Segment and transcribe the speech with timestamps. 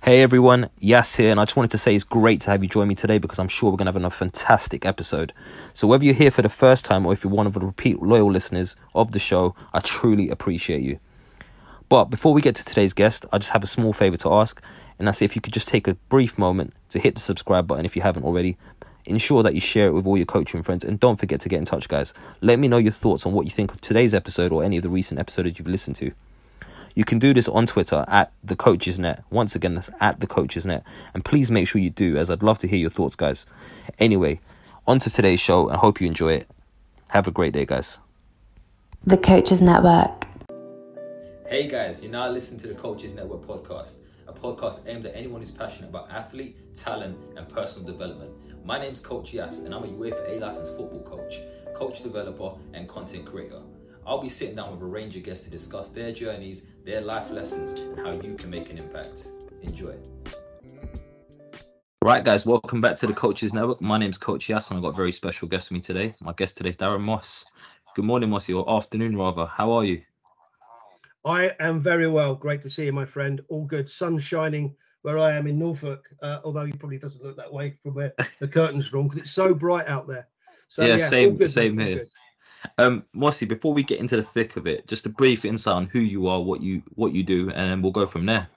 [0.00, 2.68] Hey everyone, Yas here, and I just wanted to say it's great to have you
[2.68, 5.32] join me today because I'm sure we're going to have another fantastic episode.
[5.74, 8.00] So, whether you're here for the first time or if you're one of the repeat
[8.00, 11.00] loyal listeners of the show, I truly appreciate you.
[11.88, 14.62] But before we get to today's guest, I just have a small favor to ask,
[15.00, 17.84] and that's if you could just take a brief moment to hit the subscribe button
[17.84, 18.56] if you haven't already.
[19.04, 21.58] Ensure that you share it with all your coaching friends, and don't forget to get
[21.58, 22.14] in touch, guys.
[22.40, 24.84] Let me know your thoughts on what you think of today's episode or any of
[24.84, 26.12] the recent episodes you've listened to.
[26.94, 29.24] You can do this on Twitter at the Coaches Net.
[29.30, 30.84] Once again, that's at the Coaches Net.
[31.14, 33.46] And please make sure you do, as I'd love to hear your thoughts, guys.
[33.98, 34.40] Anyway,
[34.86, 36.48] on to today's show, I hope you enjoy it.
[37.08, 37.98] Have a great day, guys.
[39.06, 40.26] The Coaches Network.
[41.48, 45.40] Hey, guys, you're now listening to the Coaches Network podcast, a podcast aimed at anyone
[45.40, 48.32] who's passionate about athlete, talent, and personal development.
[48.64, 51.36] My name's Coach Yas, and I'm a UEFA A licensed football coach,
[51.74, 53.60] coach developer, and content creator.
[54.08, 57.30] I'll be sitting down with a range of guests to discuss their journeys, their life
[57.30, 59.28] lessons, and how you can make an impact.
[59.60, 59.94] Enjoy.
[62.02, 63.82] Right, guys, welcome back to the Coaches Network.
[63.82, 66.14] My name's Coach Yas, and I've got a very special guest with me today.
[66.22, 67.44] My guest today is Darren Moss.
[67.94, 69.44] Good morning, Mossy, or afternoon rather.
[69.44, 70.00] How are you?
[71.26, 72.34] I am very well.
[72.34, 73.42] Great to see you, my friend.
[73.50, 73.90] All good.
[73.90, 77.76] Sun shining where I am in Norfolk, uh, although he probably doesn't look that way
[77.82, 80.28] from where the curtains drawn because it's so bright out there.
[80.68, 82.06] So yeah, yeah same, good, same here.
[82.78, 85.86] Um, Mossy, before we get into the thick of it, just a brief insight on
[85.86, 88.48] who you are, what you what you do, and we'll go from there.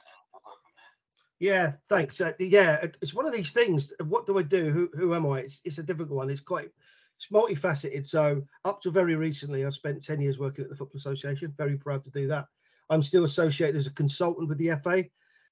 [1.39, 2.21] Yeah, thanks.
[2.21, 3.91] Uh, yeah, it's one of these things.
[4.03, 4.69] What do I do?
[4.69, 5.39] Who who am I?
[5.39, 6.29] It's it's a difficult one.
[6.29, 6.69] It's quite
[7.17, 8.07] it's multifaceted.
[8.07, 11.53] So up to very recently, I've spent ten years working at the Football Association.
[11.57, 12.45] Very proud to do that.
[12.89, 15.05] I'm still associated as a consultant with the FA,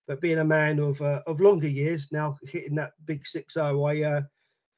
[0.08, 3.84] but being a man of uh, of longer years now, hitting that big six zero,
[3.86, 4.22] I uh,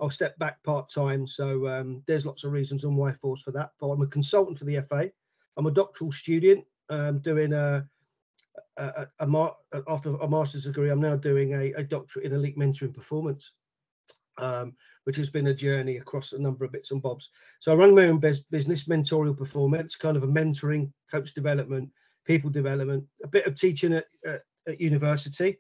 [0.02, 1.28] I'll step back part time.
[1.28, 3.72] So um, there's lots of reasons on why force for that.
[3.80, 5.12] But I'm a consultant for the FA.
[5.58, 7.88] I'm a doctoral student um, doing a,
[8.78, 10.90] a, a, a, after a master's degree.
[10.90, 13.52] I'm now doing a, a doctorate in elite mentoring performance,
[14.40, 14.74] um,
[15.04, 17.30] which has been a journey across a number of bits and bobs.
[17.60, 18.20] So I run my own
[18.50, 21.92] business, mentorial performance, kind of a mentoring, coach development,
[22.26, 25.60] people development, a bit of teaching at, at, at university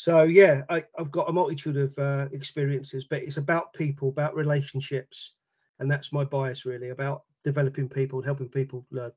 [0.00, 4.34] so yeah, I, have got a multitude of uh, experiences, but it's about people, about
[4.34, 5.34] relationships,
[5.78, 9.12] and that's my bias really about developing people and helping people learn.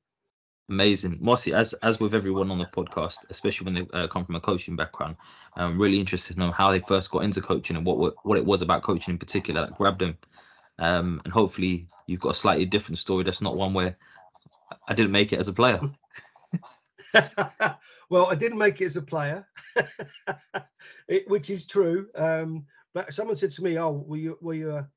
[0.68, 1.54] Amazing, Mossy.
[1.54, 4.76] As as with everyone on the podcast, especially when they uh, come from a coaching
[4.76, 5.16] background,
[5.56, 8.46] I'm really interested to know how they first got into coaching and what what it
[8.46, 10.18] was about coaching in particular that grabbed them.
[10.80, 13.24] Um, and hopefully, you've got a slightly different story.
[13.24, 13.96] That's not one where
[14.90, 15.80] I didn't make it as a player.
[18.10, 19.48] well, I didn't make it as a player,
[21.08, 22.08] it, which is true.
[22.16, 24.88] Um, but someone said to me, "Oh, were you were you a,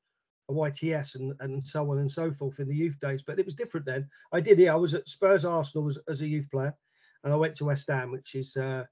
[0.49, 3.45] a, YTS and and so on and so forth in the youth days?" But it
[3.45, 4.07] was different then.
[4.31, 4.59] I did.
[4.59, 6.75] Yeah, I was at Spurs Arsenal as, as a youth player,
[7.23, 8.83] and I went to West Ham, which is uh,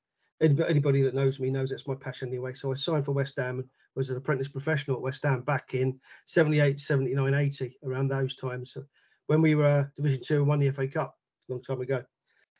[0.42, 2.54] anybody that knows me knows that's my passion anyway.
[2.54, 5.74] So I signed for West Ham and was an apprentice professional at West Ham back
[5.74, 8.74] in 78, 79, 80, around those times.
[8.74, 8.84] So
[9.28, 11.16] when we were uh, Division Two and won the FA Cup
[11.50, 12.04] a long time ago.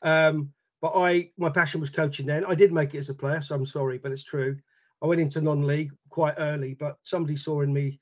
[0.02, 0.52] Um,
[0.86, 2.44] but I, my passion was coaching then.
[2.44, 4.56] I did make it as a player, so I'm sorry, but it's true.
[5.02, 7.98] I went into non-league quite early, but somebody saw in me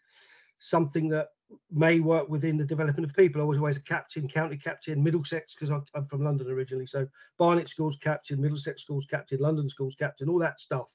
[0.59, 1.29] something that
[1.71, 3.41] may work within the development of people.
[3.41, 6.85] I was always a captain, county captain, Middlesex, because I'm from London originally.
[6.85, 7.09] So
[7.39, 10.95] Barnet Schools captain, Middlesex Schools captain, London Schools captain, all that stuff.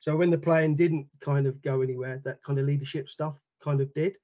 [0.00, 3.80] So when the playing didn't kind of go anywhere, that kind of leadership stuff kind
[3.80, 4.18] of did.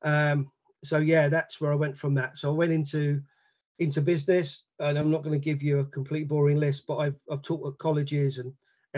[0.00, 0.50] Um,
[0.82, 2.38] so yeah, that's where I went from that.
[2.38, 3.20] So I went into
[3.78, 7.20] into business, and I'm not going to give you a complete boring list, but I've
[7.30, 8.52] I've taught at colleges and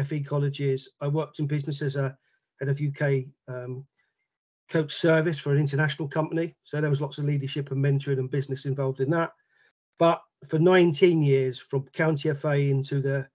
[0.06, 0.91] FE colleges.
[1.00, 2.16] I worked in business as a
[2.60, 3.84] head of UK um,
[4.70, 8.31] coach service for an international company, so there was lots of leadership and mentoring and
[8.31, 9.32] business involved in that.
[9.99, 13.28] But for 19 years, from county FA into the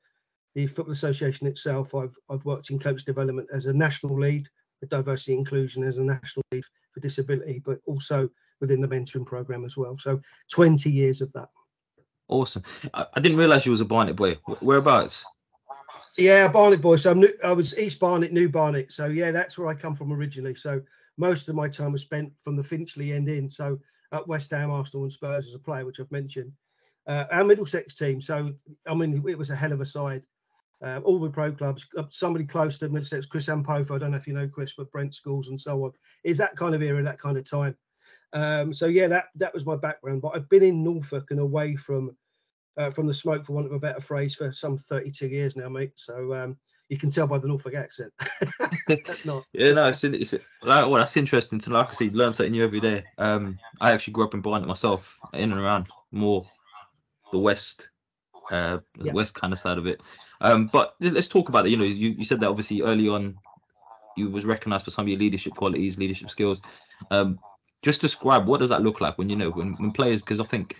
[0.55, 4.47] the Football Association itself, I've I've worked in coach development as a national lead
[4.79, 8.29] for diversity inclusion, as a national lead for disability, but also
[8.61, 9.97] within the mentoring program as well.
[9.97, 10.21] So
[10.51, 11.49] 20 years of that.
[12.27, 12.63] Awesome.
[12.93, 14.35] I, I didn't realize you was a Barnet boy.
[14.61, 15.25] Whereabouts?
[16.17, 16.95] Yeah, Barnet boy.
[16.95, 18.91] So I'm new, I was East Barnet, New Barnet.
[18.91, 20.55] So yeah, that's where I come from originally.
[20.55, 20.81] So
[21.17, 23.49] most of my time was spent from the Finchley end in.
[23.49, 23.79] So
[24.11, 26.51] at West Ham, Arsenal, and Spurs as a player, which I've mentioned.
[27.07, 28.21] Uh, our Middlesex team.
[28.21, 28.53] So
[28.87, 30.23] I mean, it was a hell of a side.
[30.83, 31.87] uh, all the pro clubs.
[31.97, 33.95] Uh, somebody close to says Chris Ampofo.
[33.95, 35.91] I don't know if you know Chris, but Brent Schools and so on.
[36.23, 37.75] Is that kind of era, that kind of time.
[38.35, 40.21] Um, so yeah, that that was my background.
[40.21, 42.15] But I've been in Norfolk and away from
[42.77, 45.69] uh, from the smoke, for want of a better phrase, for some 32 years now,
[45.69, 45.93] mate.
[45.95, 46.57] So um,
[46.89, 48.13] you can tell by the Norfolk accent.
[49.25, 49.45] Not.
[49.53, 52.63] yeah, no, it's, it's like, well, that's interesting to like I see, learn something new
[52.63, 53.03] every day.
[53.17, 56.45] Um, I actually grew up in Barnet myself, in and around more
[57.31, 57.89] the west,
[58.51, 59.13] uh, the yeah.
[59.13, 60.01] west kind of side of it.
[60.41, 61.69] Um, but let's talk about it.
[61.69, 63.37] You know, you, you said that obviously early on,
[64.17, 66.61] you was recognised for some of your leadership qualities, leadership skills.
[67.09, 67.39] Um,
[67.85, 70.43] just describe what does that look like when you know when, when players because I
[70.43, 70.75] think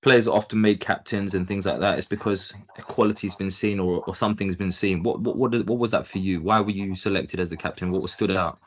[0.00, 1.98] players are often made captains and things like that.
[1.98, 5.02] It's because quality's been seen or, or something's been seen.
[5.02, 6.40] What what what, what was that for you?
[6.40, 7.90] Why were you selected as the captain?
[7.90, 8.58] What stood out?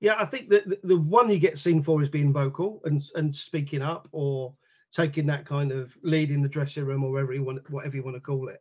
[0.00, 3.02] Yeah, I think that the, the one you get seen for is being vocal and
[3.14, 4.54] and speaking up or
[4.92, 8.02] taking that kind of lead in the dressing room or whatever you want whatever you
[8.02, 8.60] want to call it.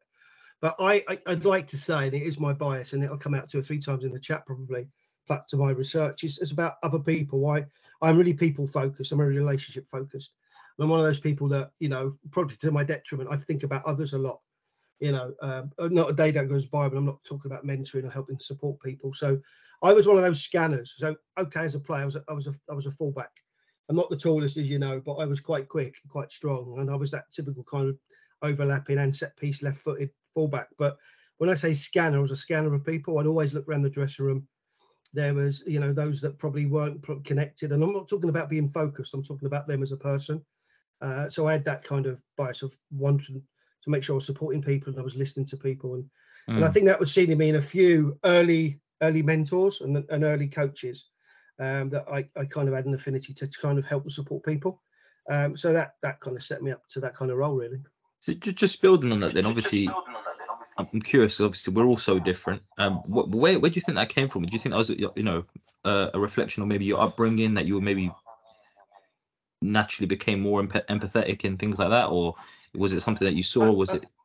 [0.59, 3.35] But I, I would like to say, and it is my bias, and it'll come
[3.35, 4.89] out two or three times in the chat probably.
[5.27, 7.39] To my research, is it's about other people.
[7.39, 7.65] Why
[8.01, 9.11] I'm really people focused.
[9.11, 10.35] I'm really relationship focused.
[10.79, 13.83] I'm one of those people that, you know, probably to my detriment, I think about
[13.85, 14.39] others a lot.
[14.99, 18.05] You know, um, not a day that goes by, when I'm not talking about mentoring
[18.05, 19.13] or helping support people.
[19.13, 19.39] So
[19.83, 20.95] I was one of those scanners.
[20.97, 23.31] So okay, as a player, I was a, I was a, I was a fullback.
[23.89, 26.89] I'm not the tallest, as you know, but I was quite quick, quite strong, and
[26.89, 27.97] I was that typical kind of
[28.41, 30.67] overlapping and set piece left-footed fullback.
[30.77, 30.97] But
[31.37, 33.17] when I say scanner, I was a scanner of people.
[33.17, 34.47] I'd always look around the dressing room.
[35.13, 38.69] There was, you know, those that probably weren't connected, and I'm not talking about being
[38.69, 39.13] focused.
[39.13, 40.43] I'm talking about them as a person.
[41.01, 43.41] Uh, so I had that kind of bias of wanting
[43.83, 46.55] to make sure I was supporting people and I was listening to people, and mm.
[46.55, 46.73] and I mm.
[46.73, 50.47] think that was seen in me in a few early early mentors and, and early
[50.47, 51.05] coaches
[51.59, 54.43] um, that I, I kind of had an affinity to kind of help and support
[54.43, 54.81] people.
[55.29, 57.79] Um, so that that kind of set me up to that kind of role, really.
[58.19, 59.87] So just building on that, then obviously,
[60.77, 61.39] I'm curious.
[61.41, 62.61] Obviously, we're all so different.
[62.77, 64.43] Um, where where do you think that came from?
[64.43, 65.43] Do you think that was you know
[65.85, 68.11] uh, a reflection of maybe your upbringing that you were maybe
[69.61, 72.35] naturally became more empathetic and things like that, or
[72.75, 73.71] was it something that you saw?
[73.71, 74.05] Was it?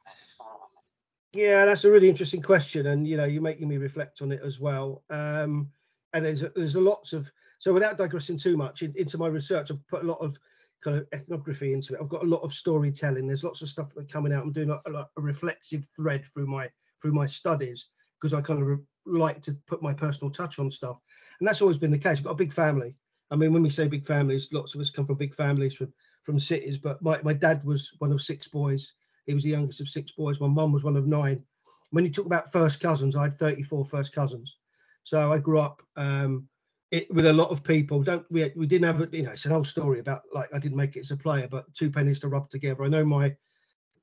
[1.34, 4.42] Yeah, that's a really interesting question, and you know, you're making me reflect on it
[4.42, 5.02] as well.
[5.08, 5.70] Um,
[6.12, 9.28] and there's a, there's a lots of so without digressing too much in, into my
[9.28, 10.38] research, I've put a lot of
[10.82, 12.00] kind of ethnography into it.
[12.00, 13.26] I've got a lot of storytelling.
[13.26, 14.42] There's lots of stuff that coming out.
[14.42, 16.68] I'm doing a, a, reflexive thread through my
[17.00, 17.88] through my studies
[18.20, 20.98] because I kind of like to put my personal touch on stuff,
[21.40, 22.18] and that's always been the case.
[22.18, 22.96] I've got a big family,
[23.32, 25.92] I mean, when we say big families, lots of us come from big families from
[26.22, 26.76] from cities.
[26.78, 28.92] But my, my dad was one of six boys.
[29.24, 30.38] He was the youngest of six boys.
[30.38, 31.42] My mum was one of nine.
[31.90, 34.58] When you talk about first cousins, I had 34 first cousins.
[35.02, 36.46] So I grew up um,
[36.92, 38.02] it, with a lot of people.
[38.02, 38.52] Don't we?
[38.54, 41.00] We didn't have you know, it's an old story about like I didn't make it
[41.00, 42.84] as a player, but two pennies to rub together.
[42.84, 43.34] I know my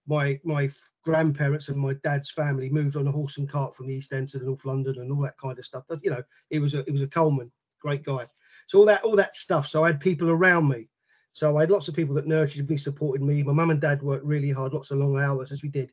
[0.07, 0.69] my my
[1.03, 4.27] grandparents and my dad's family moved on a horse and cart from the East End
[4.29, 5.83] to North London and all that kind of stuff.
[5.87, 8.25] But you know, it was a it was a Coleman, great guy.
[8.67, 9.67] So all that all that stuff.
[9.67, 10.89] So I had people around me.
[11.33, 13.43] So I had lots of people that nurtured me, supported me.
[13.43, 15.91] My mum and dad worked really hard, lots of long hours as we did.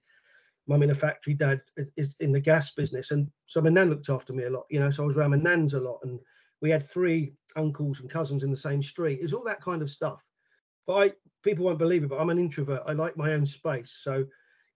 [0.66, 1.60] Mum in a factory, dad
[1.96, 4.64] is in the gas business, and so my nan looked after me a lot.
[4.70, 6.18] You know, so I was around my nans a lot, and
[6.62, 9.20] we had three uncles and cousins in the same street.
[9.20, 10.22] It was all that kind of stuff.
[10.86, 11.12] But I
[11.42, 12.82] people won't believe it, but I'm an introvert.
[12.86, 13.98] I like my own space.
[14.02, 14.24] So,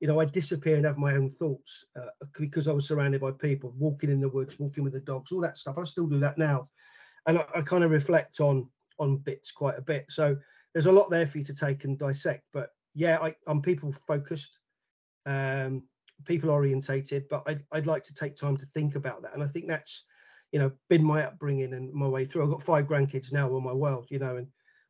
[0.00, 3.32] you know, I disappear and have my own thoughts uh, because I was surrounded by
[3.32, 5.78] people, walking in the woods, walking with the dogs, all that stuff.
[5.78, 6.66] I still do that now
[7.26, 8.68] and I, I kind of reflect on
[8.98, 10.06] on bits quite a bit.
[10.10, 10.36] So
[10.72, 12.44] there's a lot there for you to take and dissect.
[12.52, 14.58] But yeah, I, am people focused,
[15.24, 15.84] um,
[16.26, 19.32] people orientated, but I'd, I'd like to take time to think about that.
[19.32, 20.04] And I think that's,
[20.52, 22.44] you know, been my upbringing and my way through.
[22.44, 24.46] I've got five grandkids now in my world, you know, and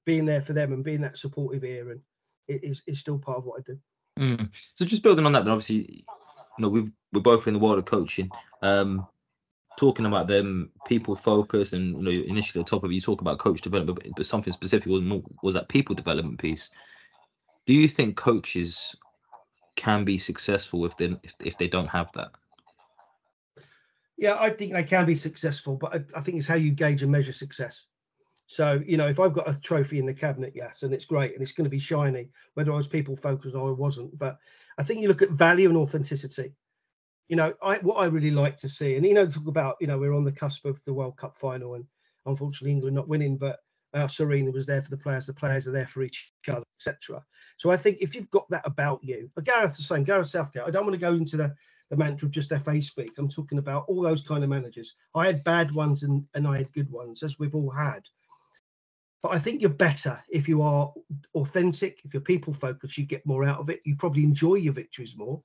[0.07, 2.01] being there for them and being that supportive ear and
[2.49, 3.79] it is, is still part of what I do.
[4.19, 4.51] Mm.
[4.75, 6.05] So just building on that, then obviously,
[6.59, 8.31] you know, we've we're both in the world of coaching.
[8.63, 9.07] Um,
[9.79, 13.01] talking about them people focus and you know initially at the top of it you
[13.01, 16.71] talk about coach development but, but something specific was more was that people development piece
[17.65, 18.95] do you think coaches
[19.77, 22.31] can be successful if they if, if they don't have that
[24.21, 27.03] yeah i think they can be successful but I, I think it's how you gauge
[27.03, 27.87] and measure success
[28.47, 31.33] so you know if i've got a trophy in the cabinet yes and it's great
[31.33, 34.39] and it's going to be shiny whether i was people focused or i wasn't but
[34.79, 36.53] i think you look at value and authenticity
[37.31, 39.87] you know, I what I really like to see, and you know, talk about, you
[39.87, 41.85] know, we're on the cusp of the World Cup final, and
[42.27, 43.61] unfortunately England not winning, but
[43.95, 47.25] uh, Sarina was there for the players, the players are there for each other, etc.
[47.57, 50.73] So I think if you've got that about you, Gareth the same, Gareth Southgate, I
[50.73, 51.55] don't want to go into the
[51.91, 53.13] the mantra of just FA speak.
[53.19, 54.95] I'm talking about all those kind of managers.
[55.15, 58.03] I had bad ones and, and I had good ones, as we've all had.
[59.23, 60.93] But I think you're better if you are
[61.35, 63.81] authentic, if you're people focused, you get more out of it.
[63.85, 65.43] You probably enjoy your victories more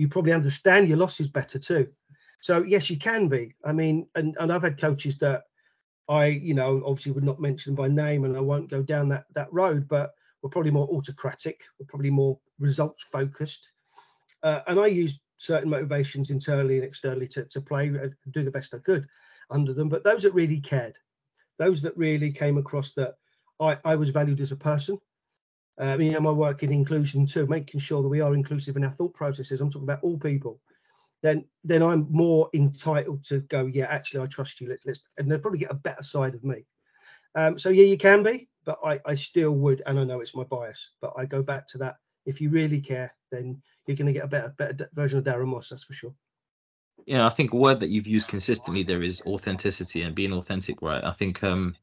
[0.00, 1.86] you probably understand your losses better too.
[2.40, 3.54] So yes, you can be.
[3.66, 5.42] I mean, and, and I've had coaches that
[6.08, 9.24] I, you know, obviously would not mention by name, and I won't go down that
[9.34, 13.70] that road, but we're probably more autocratic, we're probably more results focused,
[14.42, 18.50] uh, and I used certain motivations internally and externally to to play and do the
[18.50, 19.06] best I could
[19.50, 19.88] under them.
[19.88, 20.98] But those that really cared,
[21.58, 23.14] those that really came across that
[23.60, 24.98] I I was valued as a person.
[25.80, 28.84] Uh, I mean, my work in inclusion too, making sure that we are inclusive in
[28.84, 29.60] our thought processes.
[29.60, 30.60] I'm talking about all people
[31.22, 33.66] then then I'm more entitled to go.
[33.66, 34.68] Yeah, actually, I trust you.
[34.68, 36.66] Let, let's and they'll probably get a better side of me.
[37.34, 40.34] Um, so yeah, you can be, but I I still would, and I know it's
[40.34, 41.96] my bias, but I go back to that.
[42.26, 45.48] If you really care, then you're going to get a better better version of Darren
[45.48, 45.68] Moss.
[45.68, 46.14] That's for sure.
[47.06, 50.80] Yeah, I think a word that you've used consistently there is authenticity and being authentic,
[50.82, 51.02] right?
[51.02, 51.74] I think um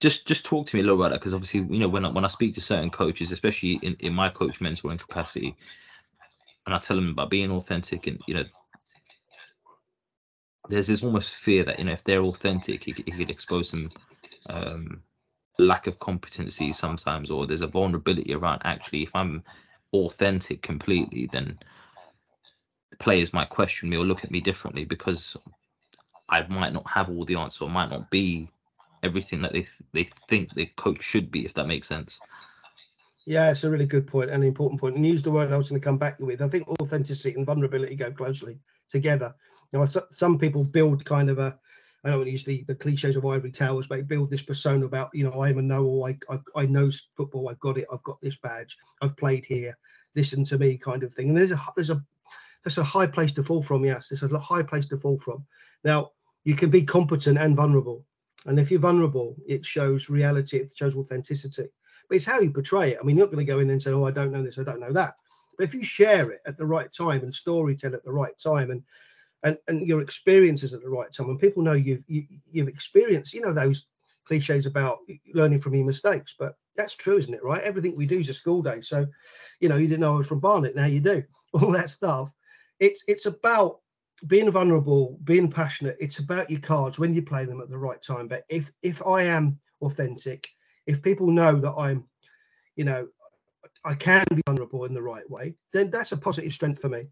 [0.00, 2.08] just just talk to me a little about that because obviously you know when I,
[2.08, 5.54] when I speak to certain coaches, especially in, in my coach mentoring capacity,
[6.66, 8.44] and I tell them about being authentic and you know
[10.68, 13.90] there's this almost fear that you know if they're authentic it, it could expose them
[14.50, 15.02] um,
[15.58, 19.42] lack of competency sometimes or there's a vulnerability around actually if I'm
[19.92, 21.58] authentic completely then
[22.98, 25.36] players might question me or look at me differently because
[26.28, 28.48] I might not have all the answer or might not be
[29.02, 32.20] everything that they th- they think the coach should be if that makes sense.
[33.26, 34.96] Yeah, it's a really good point and an important point.
[34.96, 36.40] And use the word I was going to come back with.
[36.40, 39.34] I think authenticity and vulnerability go closely together.
[39.72, 41.58] Now, some people build kind of a,
[42.04, 44.86] I don't want to use the, the cliches of ivory towers, but build this persona
[44.86, 48.02] about, you know, I'm a know I, I, I know football, I've got it, I've
[48.04, 49.76] got this badge, I've played here,
[50.14, 51.28] listen to me kind of thing.
[51.28, 52.02] And there's a, there's a,
[52.64, 53.84] that's a high place to fall from.
[53.84, 55.44] Yes, it's a high place to fall from.
[55.84, 56.10] Now,
[56.44, 58.04] you can be competent and vulnerable.
[58.46, 61.68] And if you're vulnerable, it shows reality, it shows authenticity
[62.08, 62.98] but it's how you portray it.
[63.00, 64.58] I mean, you're not going to go in and say, "Oh, I don't know this,
[64.58, 65.14] I don't know that."
[65.56, 68.36] But if you share it at the right time and story tell at the right
[68.38, 68.82] time and
[69.42, 72.62] and and your experiences at the right time, and people know you've you, have you
[72.62, 73.86] have experienced, you know, those
[74.26, 74.98] cliches about
[75.34, 77.44] learning from your mistakes, but that's true, isn't it?
[77.44, 77.62] Right?
[77.62, 78.80] Everything we do is a school day.
[78.80, 79.06] So,
[79.60, 81.22] you know, you didn't know I was from Barnet, now you do.
[81.54, 82.30] All that stuff.
[82.80, 83.80] It's it's about
[84.26, 85.96] being vulnerable, being passionate.
[86.00, 88.28] It's about your cards when you play them at the right time.
[88.28, 90.48] But if if I am authentic
[90.88, 92.08] if people know that I'm,
[92.74, 93.06] you know,
[93.84, 97.04] I can be vulnerable in the right way, then that's a positive strength for me.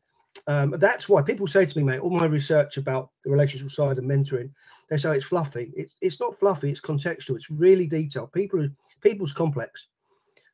[0.47, 3.99] Um, that's why people say to me, mate, all my research about the relationship side
[3.99, 4.51] and mentoring,
[4.89, 5.73] they say it's fluffy.
[5.77, 6.71] It's it's not fluffy.
[6.71, 7.37] It's contextual.
[7.37, 8.33] It's really detailed.
[8.33, 8.69] People
[9.01, 9.89] people's complex.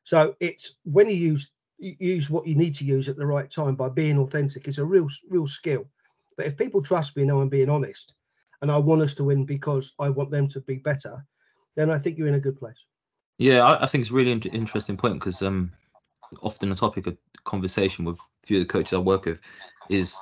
[0.04, 3.74] So it's when you use use what you need to use at the right time
[3.74, 4.68] by being authentic.
[4.68, 5.86] It's a real real skill.
[6.36, 8.14] But if people trust me, know I'm being honest,
[8.62, 11.24] and I want us to win because I want them to be better,
[11.76, 12.76] then I think you're in a good place.
[13.38, 15.72] Yeah, I, I think it's really interesting point because um,
[16.40, 19.40] often a topic of conversation with a few of the coaches I work with
[19.88, 20.16] is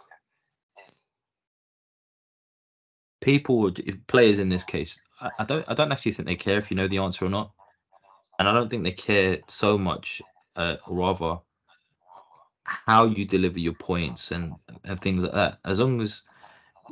[3.20, 3.70] people,
[4.06, 5.00] players in this case.
[5.20, 7.30] I, I don't, I don't actually think they care if you know the answer or
[7.30, 7.52] not,
[8.38, 10.22] and I don't think they care so much,
[10.56, 11.38] uh, rather
[12.64, 15.58] how you deliver your points and and things like that.
[15.64, 16.22] As long as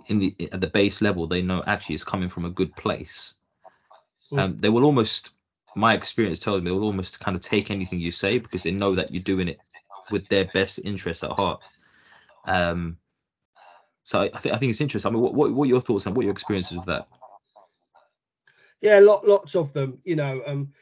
[0.06, 3.34] in the at the base level they know actually it's coming from a good place,
[4.32, 4.40] mm.
[4.40, 5.30] um, they will almost
[5.76, 8.94] my experience tells me they'll almost kind of take anything you say because they know
[8.94, 9.60] that you're doing it
[10.10, 11.60] with their best interests at heart.
[12.48, 12.96] Um,
[14.04, 15.08] so I, think I think it's interesting.
[15.08, 17.06] I mean, what, what what are your thoughts on what are your experiences of that?
[18.80, 20.00] Yeah, lot lots of them.
[20.04, 20.72] You know, um,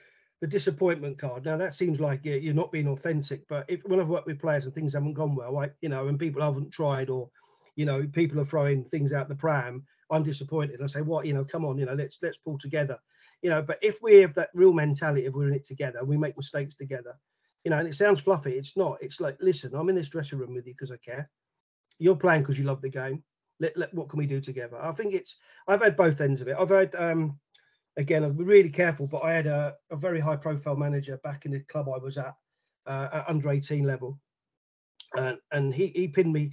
[0.40, 1.44] the disappointment card.
[1.44, 4.40] Now that seems like you're, you're not being authentic, but if when I've worked with
[4.40, 7.28] players and things haven't gone well, like you know, and people haven't tried or
[7.74, 10.80] you know, people are throwing things out the pram, I'm disappointed.
[10.80, 12.98] I say, what, you know, come on, you know, let's let's pull together
[13.42, 16.16] you know but if we have that real mentality of we're in it together we
[16.16, 17.14] make mistakes together
[17.64, 20.38] you know and it sounds fluffy it's not it's like listen i'm in this dressing
[20.38, 21.28] room with you because i care
[21.98, 23.22] you're playing because you love the game
[23.60, 25.38] let, let, what can we do together i think it's
[25.68, 27.38] i've had both ends of it i've had um
[27.96, 31.44] again i've been really careful but i had a, a very high profile manager back
[31.46, 32.34] in the club i was at
[32.86, 34.18] uh, at under 18 level
[35.16, 36.52] and and he, he pinned me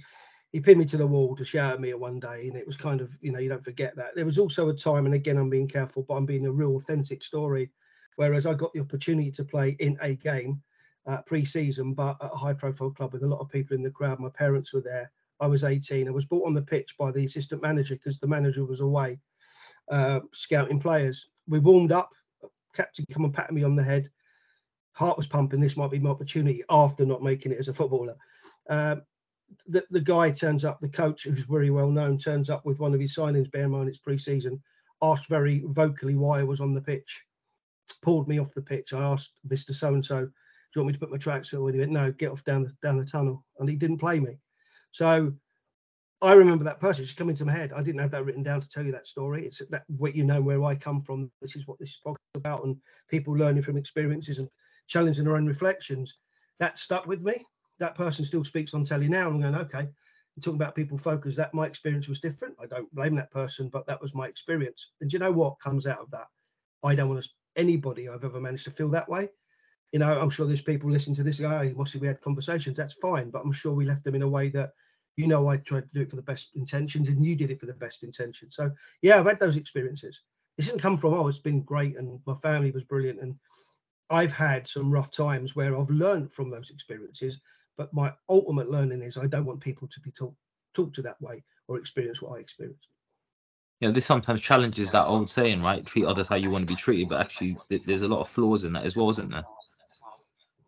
[0.54, 2.76] he pinned me to the wall to shout at me one day, and it was
[2.76, 4.14] kind of you know you don't forget that.
[4.14, 6.76] There was also a time, and again I'm being careful, but I'm being a real
[6.76, 7.72] authentic story.
[8.14, 10.62] Whereas I got the opportunity to play in a game
[11.06, 14.20] uh, pre-season, but at a high-profile club with a lot of people in the crowd.
[14.20, 15.10] My parents were there.
[15.44, 16.08] I was 18.
[16.08, 19.20] I was brought on the pitch by the assistant manager because the manager was away
[19.90, 21.28] uh, scouting players.
[21.46, 22.10] We warmed up.
[22.74, 24.08] Captain come and patted me on the head.
[24.92, 25.60] Heart was pumping.
[25.60, 28.16] This might be my opportunity after not making it as a footballer.
[28.70, 29.02] Um,
[29.66, 32.94] the, the guy turns up, the coach, who's very well known, turns up with one
[32.94, 34.62] of his signings, bear in mind it's pre season,
[35.02, 37.24] asked very vocally why I was on the pitch,
[38.02, 38.94] pulled me off the pitch.
[38.94, 39.72] I asked Mr.
[39.72, 40.32] So and so, "Do
[40.74, 41.74] you want me to put my tracksuit on?
[41.74, 43.44] He went, no, get off down the down the tunnel.
[43.58, 44.38] And he didn't play me.
[44.94, 45.32] So
[46.22, 47.72] I remember that person just coming to my head.
[47.72, 49.44] I didn't have that written down to tell you that story.
[49.44, 51.32] It's that what you know where I come from.
[51.42, 52.76] This is what this is about, and
[53.10, 54.48] people learning from experiences and
[54.86, 56.18] challenging their own reflections.
[56.60, 57.44] That stuck with me.
[57.80, 59.26] That person still speaks on telly now.
[59.26, 59.88] I'm going, okay,
[60.36, 61.34] you're talking about people focus.
[61.34, 62.54] That my experience was different.
[62.62, 64.92] I don't blame that person, but that was my experience.
[65.00, 66.28] And you know what comes out of that?
[66.84, 69.28] I don't want anybody I've ever managed to feel that way.
[69.90, 71.72] You know, I'm sure there's people listening to this guy.
[71.72, 72.76] Oh, mostly we had conversations.
[72.76, 74.70] That's fine, but I'm sure we left them in a way that,
[75.16, 77.60] you know, I tried to do it for the best intentions, and you did it
[77.60, 78.56] for the best intentions.
[78.56, 78.70] So
[79.02, 80.20] yeah, I've had those experiences.
[80.56, 83.36] This didn't come from oh, it's been great, and my family was brilliant, and
[84.10, 87.40] I've had some rough times where I've learned from those experiences.
[87.76, 90.34] But my ultimate learning is I don't want people to be taught
[90.74, 92.88] talked to that way or experience what I experienced
[93.80, 95.84] you know, this sometimes challenges that old saying, right?
[95.84, 98.64] Treat others how you want to be treated, but actually, there's a lot of flaws
[98.64, 99.44] in that as well, isn't there?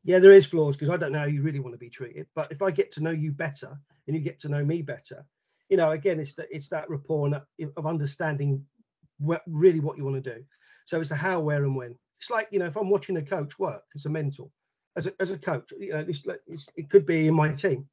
[0.06, 2.28] Yeah, there is flaws because I don't know how you really want to be treated.
[2.36, 5.26] But if I get to know you better and you get to know me better,
[5.68, 7.40] you know, again, it's that it's that rapport and
[7.76, 8.64] of understanding
[9.18, 10.44] what, really what you want to do.
[10.84, 11.98] So it's the how, where, and when.
[12.20, 14.48] It's like you know, if I'm watching a coach work as a mentor,
[14.96, 16.25] as a, as a coach, you know, this
[16.76, 17.88] it could be in my team,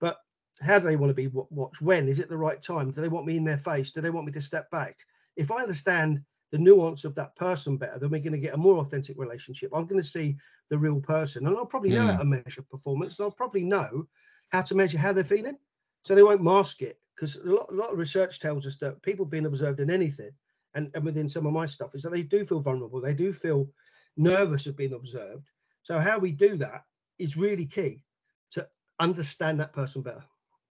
[0.00, 0.18] but
[0.60, 1.82] how do they want to be watched?
[1.82, 2.92] When is it the right time?
[2.92, 3.90] Do they want me in their face?
[3.90, 4.96] Do they want me to step back?
[5.36, 8.58] If I understand the nuance of that person better, then we're going to get a
[8.58, 9.70] more authentic relationship.
[9.74, 10.36] I'm going to see
[10.70, 12.12] the real person, and I'll probably know mm.
[12.12, 13.18] how to measure performance.
[13.18, 14.06] And I'll probably know
[14.50, 15.58] how to measure how they're feeling,
[16.04, 16.98] so they won't mask it.
[17.14, 20.30] Because a lot, a lot of research tells us that people being observed in anything,
[20.74, 23.00] and, and within some of my stuff, is that they do feel vulnerable.
[23.00, 23.68] They do feel
[24.16, 25.48] nervous of being observed.
[25.82, 26.84] So how we do that
[27.18, 28.04] is really key
[28.52, 28.68] to
[29.00, 30.24] understand that person better.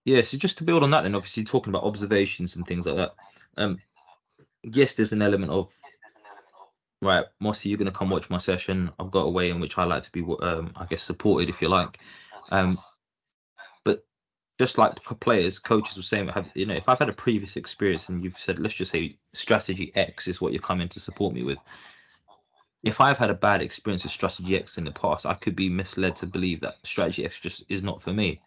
[0.06, 2.96] Yeah, so just to build on that, then obviously talking about observations and things like
[2.98, 3.12] that.
[3.58, 3.78] Um,
[4.64, 5.74] yes, there's an element of
[7.02, 8.92] right, Mossy, you're gonna come watch my session.
[9.00, 11.62] I've got a way in which I like to be, um, I guess, supported, if
[11.62, 12.00] you like.
[12.50, 12.78] Um,
[13.84, 14.06] but
[14.60, 18.10] just like players, coaches were saying, have you know, if I've had a previous experience
[18.10, 21.44] and you've said, let's just say strategy X is what you're coming to support me
[21.44, 21.58] with.
[22.84, 25.70] If I've had a bad experience with strategy X in the past, I could be
[25.70, 28.42] misled to believe that strategy X just is not for me.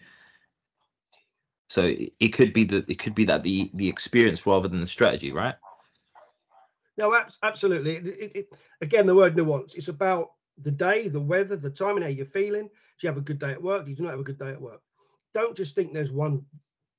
[1.68, 4.86] So it could be that it could be that the the experience rather than the
[4.86, 5.54] strategy, right?
[6.96, 7.96] No, absolutely.
[7.96, 9.74] It, it, it, again, the word nuance.
[9.74, 12.66] It's about the day, the weather, the time, and how you're feeling.
[12.66, 12.70] Do
[13.02, 13.84] you have a good day at work?
[13.84, 14.80] Do you not have a good day at work?
[15.34, 16.44] Don't just think there's one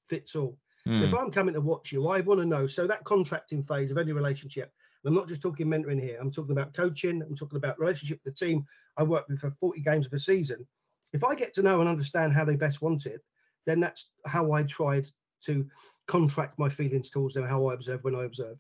[0.10, 0.58] fits all.
[0.88, 0.98] Mm.
[0.98, 1.16] So if hmm.
[1.16, 2.68] I'm coming to watch you, I want to know.
[2.68, 4.72] So that contracting phase of any relationship,
[5.06, 6.18] I'm not just talking mentoring here.
[6.20, 7.22] I'm talking about coaching.
[7.22, 8.66] I'm talking about relationship with the team
[8.98, 10.66] I work with for 40 games of a season.
[11.14, 13.22] If I get to know and understand how they best want it,
[13.66, 15.08] then that's how I tried
[15.46, 15.66] to
[16.08, 18.58] contract my feelings towards them, how I observe when I observe.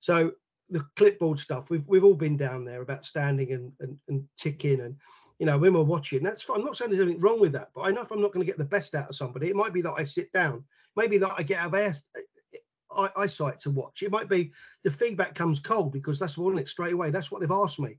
[0.00, 0.32] So
[0.72, 4.80] the clipboard stuff, we've we've all been down there about standing and and, and ticking
[4.80, 4.96] and
[5.38, 6.22] you know when we're watching.
[6.22, 6.58] That's fine.
[6.58, 8.44] I'm not saying there's anything wrong with that, but I know if I'm not going
[8.44, 10.64] to get the best out of somebody, it might be that I sit down,
[10.96, 14.02] maybe that I get out of air, uh, uh, eyesight to watch.
[14.02, 14.52] It might be
[14.84, 17.10] the feedback comes cold because that's wanting it straight away.
[17.10, 17.98] That's what they've asked me.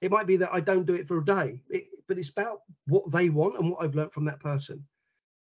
[0.00, 2.60] It might be that I don't do it for a day, it, but it's about
[2.86, 4.84] what they want and what I've learned from that person.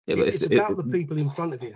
[0.07, 1.75] Yeah, but it's about if, the people in front of you.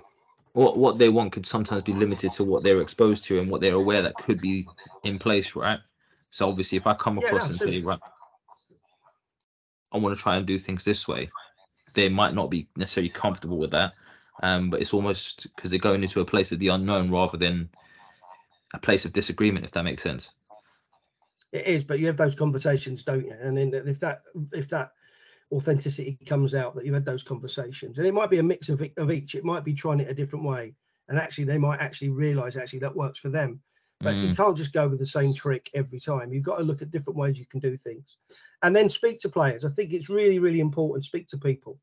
[0.53, 3.61] What what they want could sometimes be limited to what they're exposed to and what
[3.61, 4.67] they're aware that could be
[5.03, 5.79] in place, right?
[6.29, 7.99] So obviously, if I come across yeah, and say, right,
[9.91, 11.29] I want to try and do things this way,
[11.93, 13.93] they might not be necessarily comfortable with that.
[14.43, 17.69] Um, but it's almost because they're going into a place of the unknown rather than
[18.73, 20.31] a place of disagreement, if that makes sense.
[21.51, 23.35] It is, but you have those conversations, don't you?
[23.39, 24.93] And then if that if that
[25.51, 27.97] authenticity comes out that you've had those conversations.
[27.97, 29.35] And it might be a mix of, of each.
[29.35, 30.73] It might be trying it a different way.
[31.09, 33.61] And actually they might actually realize actually that works for them.
[33.99, 34.29] But mm.
[34.29, 36.33] you can't just go with the same trick every time.
[36.33, 38.17] You've got to look at different ways you can do things.
[38.63, 39.65] And then speak to players.
[39.65, 41.79] I think it's really really important speak to people.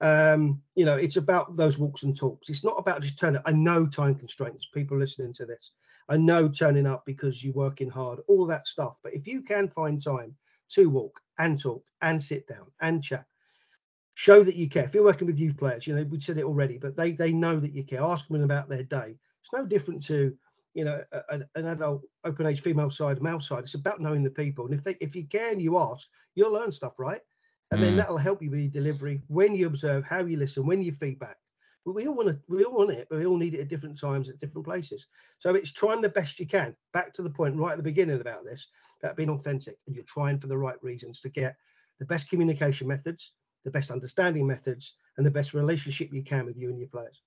[0.00, 2.48] Um, you know it's about those walks and talks.
[2.48, 4.66] It's not about just turning i know time constraints.
[4.72, 5.70] People listening to this.
[6.08, 8.20] I know turning up because you're working hard.
[8.26, 8.96] All that stuff.
[9.02, 10.34] But if you can find time
[10.70, 13.24] to walk and talk and sit down and chat.
[14.14, 14.84] Show that you care.
[14.84, 17.32] If you're working with youth players, you know, we said it already, but they they
[17.32, 18.02] know that you care.
[18.02, 19.16] Ask them about their day.
[19.40, 20.32] It's no different to,
[20.74, 23.64] you know, a, an adult open age female side, male side.
[23.64, 24.66] It's about knowing the people.
[24.66, 27.20] And if they if you care and you ask, you'll learn stuff, right?
[27.72, 27.84] And mm.
[27.84, 30.92] then that'll help you with your delivery when you observe, how you listen, when you
[30.92, 31.36] feedback.
[31.86, 33.98] We all want to, we all want it, but we all need it at different
[34.00, 35.06] times at different places.
[35.38, 36.74] So it's trying the best you can.
[36.92, 38.68] Back to the point right at the beginning about this,
[39.02, 41.56] about being authentic, and you're trying for the right reasons to get
[41.98, 43.32] the best communication methods,
[43.64, 47.20] the best understanding methods, and the best relationship you can with you and your players.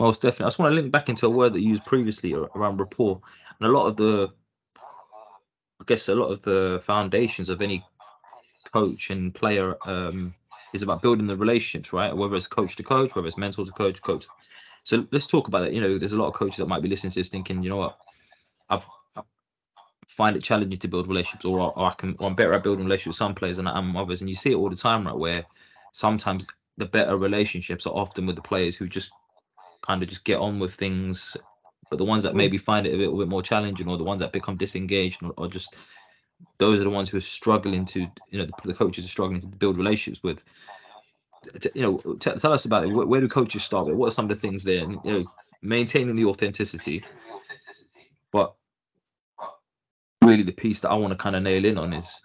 [0.00, 0.46] Most definitely.
[0.46, 3.20] I just want to link back into a word that you used previously around rapport,
[3.60, 4.32] and a lot of the,
[4.76, 7.84] I guess, a lot of the foundations of any
[8.72, 10.34] coach and player um,
[10.72, 12.16] is about building the relationships, right?
[12.16, 14.26] Whether it's coach to coach, whether it's mentor to coach, coach.
[14.84, 15.72] So let's talk about that.
[15.72, 17.70] You know, there's a lot of coaches that might be listening to this thinking, you
[17.70, 17.98] know what,
[18.70, 19.22] I've I
[20.08, 22.84] find it challenging to build relationships, or, or I can, or I'm better at building
[22.84, 24.20] relationships with some players than I am others.
[24.20, 25.16] And you see it all the time, right?
[25.16, 25.44] Where
[25.92, 29.10] sometimes the better relationships are often with the players who just
[29.82, 31.36] kind of just get on with things
[31.92, 32.38] but the ones that mm-hmm.
[32.38, 35.34] maybe find it a little bit more challenging or the ones that become disengaged or,
[35.36, 35.76] or just
[36.58, 38.00] those are the ones who are struggling to
[38.30, 40.42] you know the, the coaches are struggling to build relationships with.
[41.74, 42.88] You know t- tell us about it.
[42.88, 43.96] Where, where, do coaches start with?
[43.96, 44.84] What are some of the things there?
[44.84, 45.24] And, you know
[45.62, 47.02] maintaining the authenticity
[48.32, 48.54] but
[50.22, 52.20] really the piece that i want to kind of nail in on is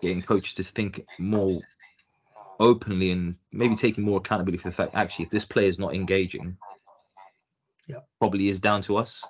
[0.00, 1.60] getting coaches to think more
[2.60, 5.94] openly and maybe taking more accountability for the fact actually if this player is not
[5.94, 6.56] engaging
[7.88, 7.98] yeah.
[8.18, 9.24] probably is down to us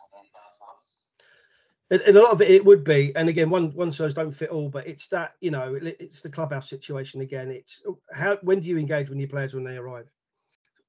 [1.90, 4.50] and, a lot of it, it would be and again one one size don't fit
[4.50, 7.50] all but it's that you know it's the clubhouse situation again.
[7.50, 10.10] It's how when do you engage with your players when they arrive?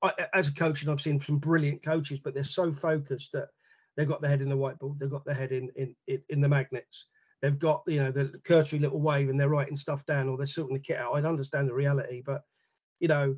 [0.04, 3.48] I, as a coach and i've seen some brilliant coaches but they're so focused that
[3.96, 6.42] they've got their head in the whiteboard they've got their head in in in, in
[6.42, 7.08] the magnets.
[7.42, 10.48] They've got you know the cursory little wave and they're writing stuff down or they're
[10.48, 11.14] sorting the kit out.
[11.14, 12.44] I understand the reality but
[13.00, 13.36] you know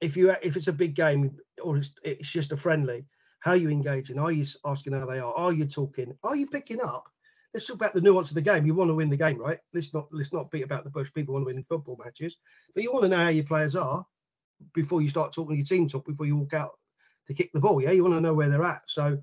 [0.00, 3.04] if you if it's a big game or it's, it's just a friendly
[3.40, 4.18] how are you engaging?
[4.18, 5.32] Are you asking how they are?
[5.34, 6.14] Are you talking?
[6.22, 7.08] Are you picking up?
[7.52, 8.64] Let's talk about the nuance of the game.
[8.64, 9.58] You want to win the game, right?
[9.74, 11.12] Let's not let's not beat about the bush.
[11.12, 12.36] People want to win football matches,
[12.74, 14.06] but you want to know how your players are
[14.74, 16.78] before you start talking to your team talk before you walk out
[17.26, 17.82] to kick the ball.
[17.82, 18.82] Yeah, you want to know where they're at.
[18.86, 19.18] So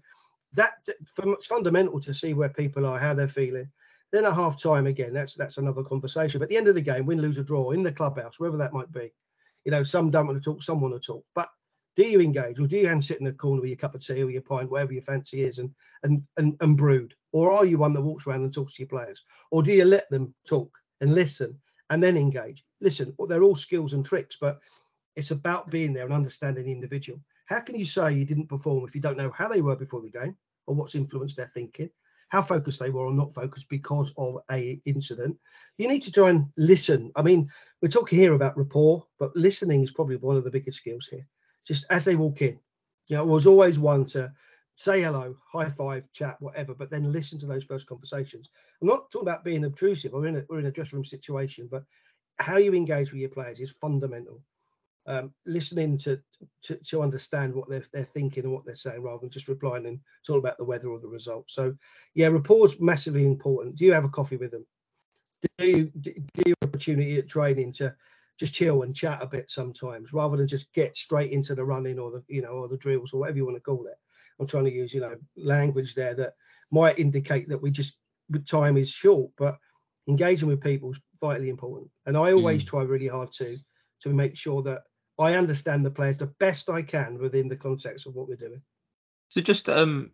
[0.54, 3.70] that it's fundamental to see where people are, how they're feeling.
[4.12, 6.40] Then at half time again, that's that's another conversation.
[6.40, 8.58] But at the end of the game, win, lose, or draw in the clubhouse, wherever
[8.58, 9.14] that might be,
[9.64, 11.24] you know, some don't want to talk, some want to talk.
[11.36, 11.50] But
[11.98, 14.22] do you engage or do you sit in the corner with your cup of tea
[14.22, 15.72] or your pint, whatever your fancy is, and
[16.04, 17.16] and and, and brood?
[17.32, 19.24] Or are you one that walks around and talks to your players?
[19.50, 22.64] Or do you let them talk and listen and then engage?
[22.82, 24.60] Listen, oh, they're all skills and tricks, but
[25.16, 27.20] it's about being there and understanding the individual.
[27.48, 30.02] How can you say you didn't perform if you don't know how they were before
[30.02, 31.90] the game or what's influenced their thinking?
[32.30, 35.38] how focused they were or not focused because of a incident.
[35.78, 37.10] You need to try and listen.
[37.16, 37.50] I mean,
[37.82, 41.26] we're talking here about rapport, but listening is probably one of the biggest skills here
[41.68, 42.60] just as they walk in.
[43.08, 44.32] You know, I was always one to
[44.76, 48.50] say hello, high five, chat, whatever, but then listen to those first conversations.
[48.82, 50.14] I'm not talking about being obtrusive.
[50.14, 51.84] We're in a, we're in a dressing room situation, but
[52.40, 54.42] how you engage with your players is fundamental.
[55.08, 56.20] Um, listening to,
[56.64, 59.86] to, to understand what they're they're thinking and what they're saying, rather than just replying
[59.86, 61.50] and it's all about the weather or the result.
[61.50, 61.74] So,
[62.14, 63.78] yeah, rapport's massively important.
[63.78, 64.66] Do you have a coffee with them?
[65.58, 66.14] Do you do
[66.46, 67.96] you opportunity at training to
[68.38, 72.00] just chill and chat a bit sometimes rather than just get straight into the running
[72.00, 73.96] or the you know or the drills or whatever you want to call it.
[74.40, 76.34] I'm trying to use you know language there that
[76.72, 77.98] might indicate that we just
[78.46, 79.58] time is short but
[80.10, 81.90] engaging with people is vitally important.
[82.06, 82.68] And i always mm.
[82.68, 83.58] try really hard to
[84.02, 84.84] to make sure that
[85.20, 88.62] i understand the players the best i can within the context of what we're doing.
[89.30, 90.12] So just um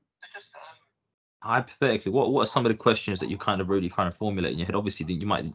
[1.43, 4.17] hypothetically, what, what are some of the questions that you're kind of really trying to
[4.17, 4.75] formulate in your head?
[4.75, 5.45] Obviously, you might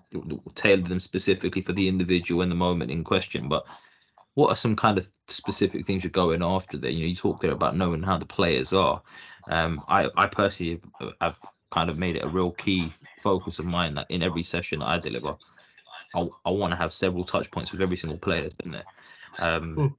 [0.54, 3.64] tailor them specifically for the individual in the moment in question, but
[4.34, 6.90] what are some kind of specific things you're going after there?
[6.90, 9.00] You know, you talked there about knowing how the players are.
[9.48, 10.80] Um, I, I personally
[11.22, 11.38] have
[11.70, 14.98] kind of made it a real key focus of mine that in every session I
[14.98, 15.36] deliver,
[16.14, 18.84] I, I want to have several touch points with every single player that's in there.
[19.38, 19.94] Um, mm.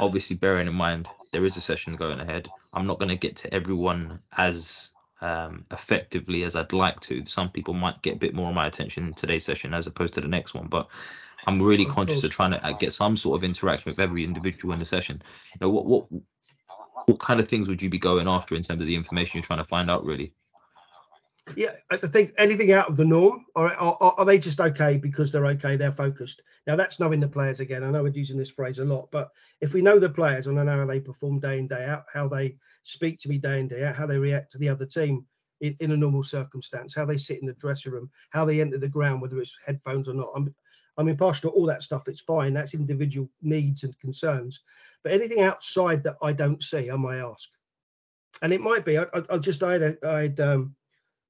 [0.00, 3.36] Obviously, bearing in mind there is a session going ahead, I'm not going to get
[3.36, 4.90] to everyone as
[5.20, 7.24] um, effectively as I'd like to.
[7.26, 10.14] Some people might get a bit more of my attention in today's session as opposed
[10.14, 10.88] to the next one, but
[11.46, 12.24] I'm really of conscious course.
[12.24, 15.22] of trying to uh, get some sort of interaction with every individual in the session.
[15.54, 16.06] You know, what what
[17.06, 19.44] what kind of things would you be going after in terms of the information you're
[19.44, 20.34] trying to find out, really?
[21.56, 25.32] Yeah, I think anything out of the norm, or are, are, they just okay because
[25.32, 26.42] they're okay, they're focused?
[26.66, 27.82] Now that's knowing the players again.
[27.82, 29.30] I know we're using this phrase a lot, but
[29.60, 32.04] if we know the players and I know how they perform day in day out,
[32.12, 34.86] how they speak to me day in day out, how they react to the other
[34.86, 35.26] team
[35.60, 38.78] in, in a normal circumstance, how they sit in the dressing room, how they enter
[38.78, 40.28] the ground, whether it's headphones or not.
[40.34, 40.54] I'm
[40.98, 42.08] I'm impartial to all that stuff.
[42.08, 42.52] It's fine.
[42.52, 44.62] That's individual needs and concerns.
[45.04, 47.48] But anything outside that I don't see, I might ask.
[48.42, 48.98] And it might be.
[48.98, 50.74] I, I, I just I had a, I had um,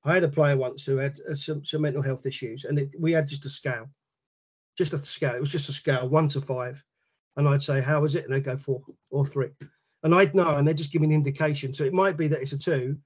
[0.08, 2.90] I had a player once who had uh, some, some mental health issues, and it,
[2.98, 3.90] we had just a scale,
[4.76, 5.34] just a scale.
[5.34, 6.82] It was just a scale, one to five,
[7.36, 9.50] and I'd say, "How is it?" And they'd go four or three,
[10.02, 11.74] and I'd know, and they'd just give me an indication.
[11.74, 12.96] So it might be that it's a two,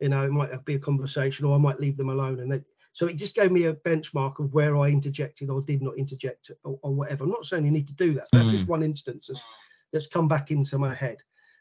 [0.00, 2.60] you know, it might be a conversation, or I might leave them alone, and they,
[2.92, 6.50] so it just gave me a benchmark of where I interjected or did not interject
[6.64, 7.24] or, or whatever.
[7.24, 8.28] I'm not saying you need to do that.
[8.32, 8.56] That's mm.
[8.56, 9.44] just one instance that's,
[9.92, 11.16] that's come back into my head.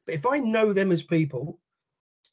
[0.05, 1.59] But if I know them as people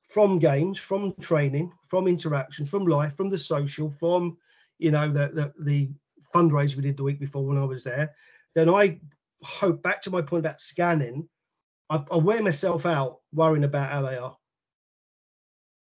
[0.09, 4.37] from games, from training, from interaction, from life, from the social, from
[4.79, 5.91] you know the the, the
[6.35, 8.15] fundraiser we did the week before when I was there,
[8.55, 9.01] then I
[9.43, 11.29] hope back to my point about scanning.
[11.91, 14.37] I, I wear myself out worrying about how they are.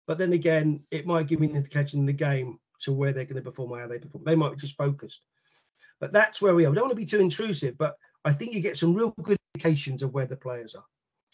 [0.07, 3.25] But then again, it might give me an indication in the game to where they're
[3.25, 4.25] going to perform, how they perform.
[4.25, 5.23] They might be just focused.
[5.99, 6.71] But that's where we are.
[6.71, 9.39] We don't want to be too intrusive, but I think you get some real good
[9.55, 10.85] indications of where the players are.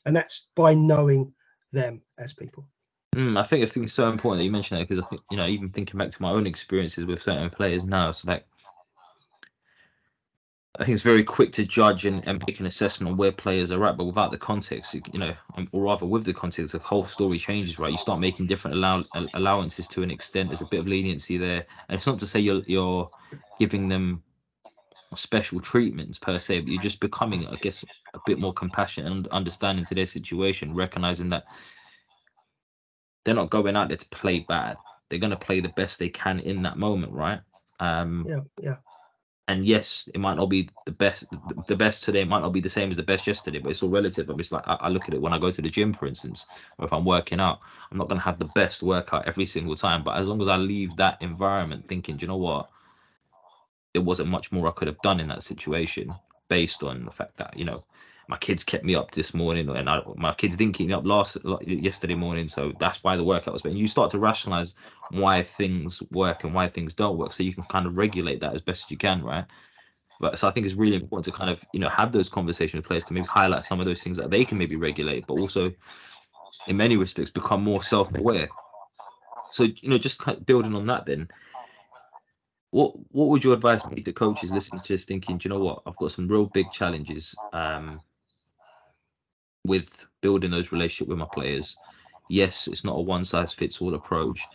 [0.06, 1.34] And that's by knowing
[1.72, 2.68] them as people.
[3.14, 5.22] Mm, I think I think it's so important that you mention that because I think
[5.30, 8.46] you know even thinking back to my own experiences with certain players now, it's like
[10.78, 13.70] I think it's very quick to judge and, and make an assessment on where players
[13.72, 15.34] are at, but without the context, you know,
[15.70, 17.90] or rather with the context, the whole story changes, right?
[17.92, 20.48] You start making different allow- allowances to an extent.
[20.48, 23.10] There's a bit of leniency there, and it's not to say you're you're
[23.58, 24.22] giving them
[25.16, 29.28] special treatments per se, but you're just becoming, I guess, a bit more compassionate and
[29.28, 31.44] understanding to their situation, recognizing that
[33.24, 34.76] they're not going out there to play bad.
[35.08, 37.40] They're going to play the best they can in that moment, right?
[37.80, 38.76] Um, yeah, yeah.
[39.48, 41.24] And yes, it might not be the best.
[41.66, 43.90] The best today might not be the same as the best yesterday, but it's all
[43.90, 44.26] relative.
[44.26, 46.06] But it's like I, I look at it when I go to the gym, for
[46.06, 46.46] instance,
[46.78, 47.58] or if I'm working out,
[47.90, 50.04] I'm not going to have the best workout every single time.
[50.04, 52.70] But as long as I leave that environment thinking, do you know what?
[53.92, 56.14] There wasn't much more I could have done in that situation
[56.48, 57.84] based on the fact that you know
[58.32, 61.04] my kids kept me up this morning, and I, my kids didn't keep me up
[61.04, 63.60] last yesterday morning, so that's why the workout was.
[63.60, 64.74] But you start to rationalize
[65.10, 68.54] why things work and why things don't work, so you can kind of regulate that
[68.54, 69.44] as best as you can, right?
[70.18, 72.78] But so I think it's really important to kind of you know have those conversations
[72.78, 75.34] with players to maybe highlight some of those things that they can maybe regulate, but
[75.34, 75.70] also
[76.68, 78.48] in many respects become more self-aware.
[79.50, 81.28] So you know, just kind of building on that, then
[82.70, 85.62] what what would your advice be to coaches listening to this thinking, do you know
[85.62, 87.34] what, I've got some real big challenges.
[87.52, 88.00] Um,
[89.64, 91.76] with building those relationships with my players.
[92.28, 94.48] Yes, it's not a one size fits all approach,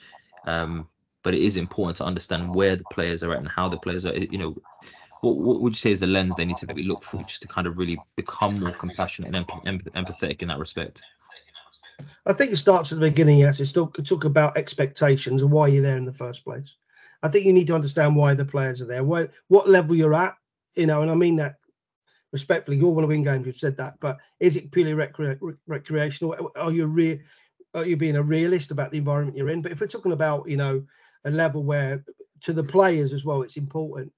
[0.46, 0.88] um,
[1.24, 4.06] but it is important to understand where the players are at and how the players
[4.06, 4.16] are.
[4.16, 4.56] You know,
[5.22, 7.42] what, what would you say is the lens they need to maybe look for just
[7.44, 11.04] to kind of really become more compassionate and empath- empathetic in that respect?
[12.26, 13.40] I think it starts at the beginning.
[13.40, 16.76] Yes, it's talk, talk about expectations and why you're there in the first place.
[17.24, 20.14] I think you need to understand why the players are there, where, what level you're
[20.14, 20.36] at,
[20.76, 21.56] you know, and I mean that
[22.32, 23.46] respectfully, you all want to win games.
[23.46, 26.52] We've said that, but is it purely recre- recreational?
[26.56, 27.22] Are you re-
[27.74, 29.62] are you being a realist about the environment you're in?
[29.62, 30.84] But if we're talking about you know
[31.26, 32.04] a level where
[32.42, 34.12] to the players as well, it's important.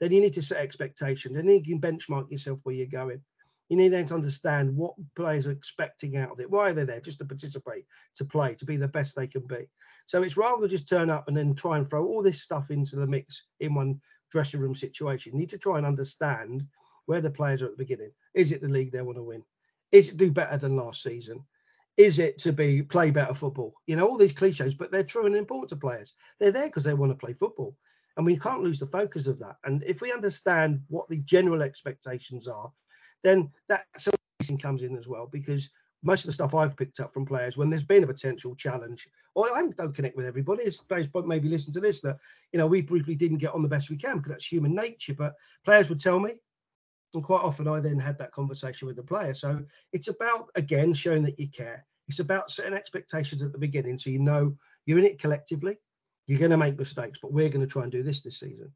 [0.00, 1.34] Then you need to set expectations.
[1.34, 3.22] Then you can benchmark yourself where you're going.
[3.68, 6.50] You need to understand what players are expecting out of it.
[6.50, 7.00] Why are they there?
[7.00, 7.84] Just to participate,
[8.16, 9.68] to play, to be the best they can be.
[10.06, 12.70] So it's rather than just turn up and then try and throw all this stuff
[12.70, 14.00] into the mix in one
[14.30, 15.32] dressing room situation.
[15.32, 16.64] You need to try and understand
[17.06, 18.10] where the players are at the beginning.
[18.34, 19.42] Is it the league they want to win?
[19.92, 21.44] Is it do better than last season?
[21.96, 23.74] Is it to be play better football?
[23.86, 26.12] You know, all these cliches, but they're true and important to players.
[26.38, 27.76] They're there because they want to play football.
[28.16, 29.56] And we can't lose the focus of that.
[29.64, 32.72] And if we understand what the general expectations are,
[33.22, 33.86] then that
[34.40, 35.70] reason comes in as well because
[36.02, 39.08] most of the stuff I've picked up from players when there's been a potential challenge,
[39.34, 40.80] or I don't connect with everybody, it's
[41.26, 42.18] maybe listen to this that
[42.52, 45.14] you know we briefly didn't get on the best we can because that's human nature.
[45.14, 46.34] But players would tell me,
[47.16, 49.34] and quite often I then had that conversation with the player.
[49.34, 51.86] So it's about, again, showing that you care.
[52.08, 55.78] It's about setting expectations at the beginning so you know you're in it collectively.
[56.26, 58.70] You're going to make mistakes, but we're going to try and do this this season.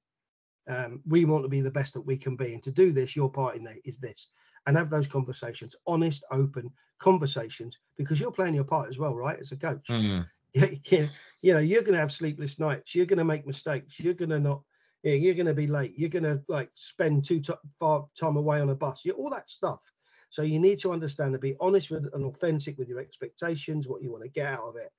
[0.68, 2.54] Um, we want to be the best that we can be.
[2.54, 4.28] And to do this, your part in that is this.
[4.66, 9.38] And have those conversations, honest, open conversations, because you're playing your part as well, right?
[9.38, 9.88] As a coach.
[9.88, 10.26] Mm.
[10.54, 10.80] You,
[11.42, 12.94] you know, you're going to have sleepless nights.
[12.94, 14.00] You're going to make mistakes.
[14.00, 14.62] You're going to not
[15.02, 15.94] yeah, you're going to be late.
[15.96, 19.04] You're going to like spend too t- far time away on a bus.
[19.04, 19.80] You all that stuff.
[20.28, 24.02] So you need to understand and be honest with and authentic with your expectations, what
[24.02, 24.90] you want to get out of it,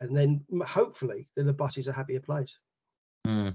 [0.00, 2.58] and then hopefully then the bus is a happier place.
[3.26, 3.54] Mm.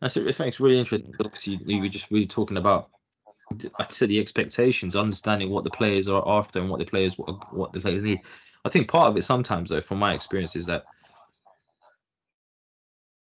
[0.00, 0.26] That's it.
[0.40, 1.12] It's really interesting.
[1.22, 2.90] Obviously, we were just really talking about,
[3.50, 7.18] like I said, the expectations, understanding what the players are after and what the players
[7.18, 8.20] what, what the players need.
[8.64, 10.84] I think part of it sometimes, though, from my experience, is that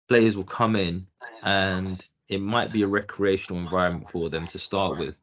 [0.09, 1.07] players will come in
[1.43, 5.21] and it might be a recreational environment for them to start with.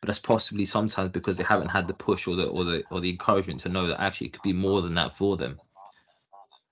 [0.00, 3.00] But that's possibly sometimes because they haven't had the push or the or the or
[3.00, 5.58] the encouragement to know that actually it could be more than that for them.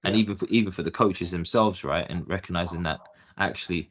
[0.05, 0.21] And yeah.
[0.21, 3.01] even for even for the coaches themselves right and recognizing that
[3.39, 3.91] actually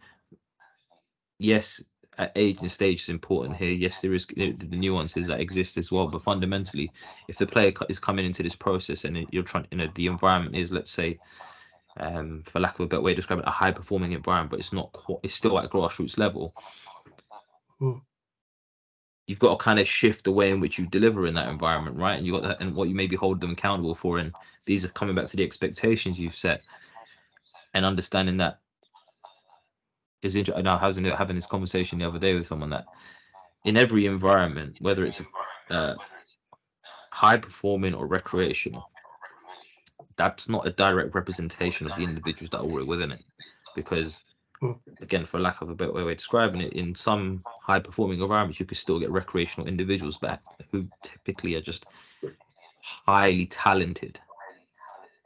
[1.40, 1.84] yes
[2.18, 3.72] at age and stage is important here.
[3.72, 6.08] Yes there is the nuances that exist as well.
[6.08, 6.92] But fundamentally
[7.28, 10.56] if the player is coming into this process and you're trying you know the environment
[10.56, 11.20] is let's say
[11.98, 14.60] um, for lack of a better way to describe it, a high performing environment, but
[14.60, 16.54] it's not quite, it's still at grassroots level.
[17.82, 18.02] Mm.
[19.28, 21.98] You've got to kind of shift the way in which you deliver in that environment,
[21.98, 22.18] right?
[22.18, 24.18] And you got that, and what you maybe hold them accountable for.
[24.18, 24.34] And
[24.66, 26.68] these are coming back to the expectations you've set
[27.74, 28.60] and understanding that
[30.22, 30.68] is interesting.
[30.68, 32.86] I was having this conversation the other day with someone that
[33.66, 35.22] in every environment, whether it's
[35.70, 35.96] a uh,
[37.12, 38.90] high performing or recreational,
[40.18, 43.24] that's not a direct representation of the individuals that are within it.
[43.76, 44.24] Because,
[44.60, 44.72] hmm.
[45.02, 48.60] again, for lack of a better way of describing it, in some high performing environments,
[48.60, 51.86] you could still get recreational individuals back who typically are just
[52.84, 54.20] highly talented.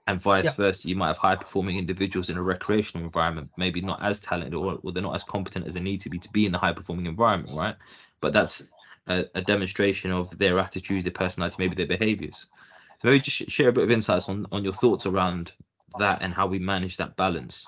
[0.07, 0.51] And vice yeah.
[0.51, 4.53] versa, you might have high performing individuals in a recreational environment, maybe not as talented
[4.53, 6.59] or, or they're not as competent as they need to be to be in the
[6.59, 7.75] high performing environment, right?
[8.21, 8.63] But that's
[9.07, 12.47] a, a demonstration of their attitudes, their personality, maybe their behaviors.
[13.01, 15.53] So maybe just share a bit of insights on, on your thoughts around
[15.99, 17.65] that and how we manage that balance.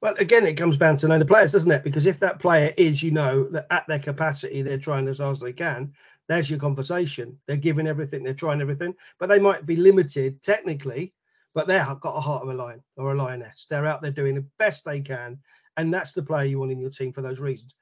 [0.00, 1.84] Well, again, it comes down to knowing the players, doesn't it?
[1.84, 5.34] Because if that player is, you know, that at their capacity, they're trying as hard
[5.34, 5.92] as they can,
[6.28, 7.38] there's your conversation.
[7.46, 11.14] They're giving everything, they're trying everything, but they might be limited technically,
[11.54, 13.66] but they've got a heart of a lion or a lioness.
[13.70, 15.38] They're out there doing the best they can.
[15.76, 17.74] And that's the player you want in your team for those reasons.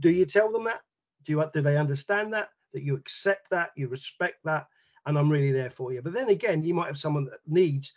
[0.00, 0.80] Do you tell them that?
[1.24, 2.50] Do you do they understand that?
[2.74, 4.66] That you accept that, you respect that,
[5.06, 6.02] and I'm really there for you.
[6.02, 7.92] But then again, you might have someone that needs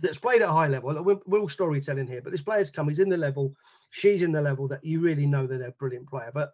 [0.00, 1.02] that's played at a high level.
[1.02, 3.54] We're, all storytelling here, but this player's come, he's in the level,
[3.90, 6.30] she's in the level that you really know that they're a brilliant player.
[6.32, 6.52] But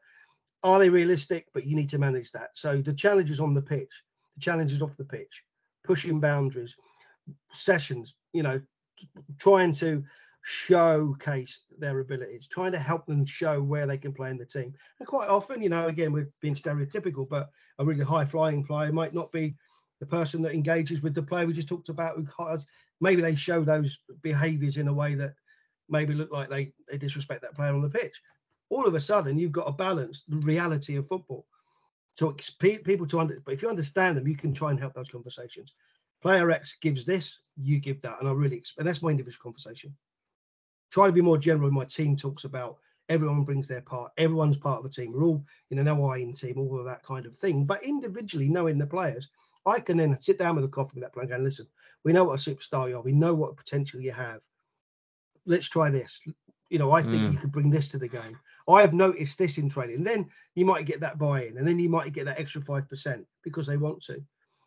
[0.62, 1.46] are they realistic?
[1.52, 2.56] But you need to manage that.
[2.56, 4.02] So the challenge is on the pitch,
[4.34, 5.44] the challenge is off the pitch,
[5.84, 6.74] pushing boundaries,
[7.52, 8.60] sessions, you know,
[9.38, 10.02] trying to
[10.42, 14.74] showcase their abilities, trying to help them show where they can play in the team.
[14.98, 18.92] And quite often, you know, again, we're being stereotypical, but a really high flying player
[18.92, 19.54] might not be
[20.00, 22.58] the person that engages with the player we just talked about who
[23.00, 25.34] maybe they show those behaviors in a way that
[25.88, 28.20] maybe look like they, they disrespect that player on the pitch.
[28.70, 31.46] All of a sudden, you've got to balance, the reality of football.
[32.14, 35.08] So people to understand, but if you understand them, you can try and help those
[35.08, 35.74] conversations.
[36.22, 39.94] Player X gives this, you give that, and I really, and that's my individual conversation.
[40.90, 41.70] Try to be more general.
[41.70, 42.78] My team talks about
[43.08, 44.12] everyone brings their part.
[44.16, 45.12] Everyone's part of a team.
[45.12, 47.64] We're all in an OI team, all of that kind of thing.
[47.66, 49.28] But individually, knowing the players,
[49.66, 51.66] I can then sit down with a coffee with that player and listen,
[52.04, 53.02] we know what a superstar you are.
[53.02, 54.40] We know what potential you have.
[55.46, 56.20] Let's try this.
[56.70, 57.32] You know, I think mm.
[57.32, 58.38] you could bring this to the game.
[58.68, 59.96] I have noticed this in training.
[59.96, 62.88] And then you might get that buy-in, and then you might get that extra five
[62.88, 64.22] percent because they want to.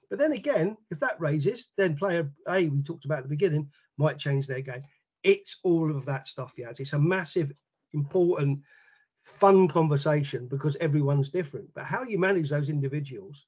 [0.10, 3.70] But then again, if that raises, then player A, we talked about at the beginning,
[3.98, 4.84] might change their game.
[5.24, 6.70] It's all of that stuff, yeah.
[6.70, 7.52] It's a massive,
[7.94, 8.62] important,
[9.24, 11.68] fun conversation because everyone's different.
[11.74, 13.48] But how you manage those individuals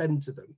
[0.00, 0.54] send to them.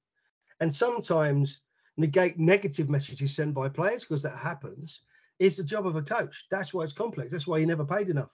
[0.61, 1.61] And sometimes
[1.97, 5.01] negate negative messages sent by players because that happens
[5.39, 6.47] is the job of a coach.
[6.51, 7.33] That's why it's complex.
[7.33, 8.31] That's why you never paid enough.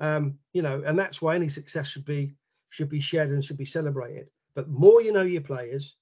[0.00, 2.34] Um, you know, and that's why any success should be
[2.70, 4.26] should be shared and should be celebrated.
[4.56, 5.96] But more you know your players,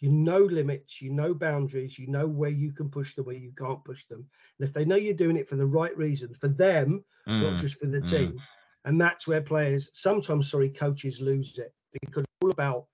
[0.00, 3.52] you know limits, you know boundaries, you know where you can push them, where you
[3.56, 4.26] can't push them.
[4.58, 7.60] And if they know you're doing it for the right reason, for them, mm, not
[7.60, 8.10] just for the mm.
[8.10, 8.42] team,
[8.84, 12.86] and that's where players sometimes, sorry, coaches lose it because it's all about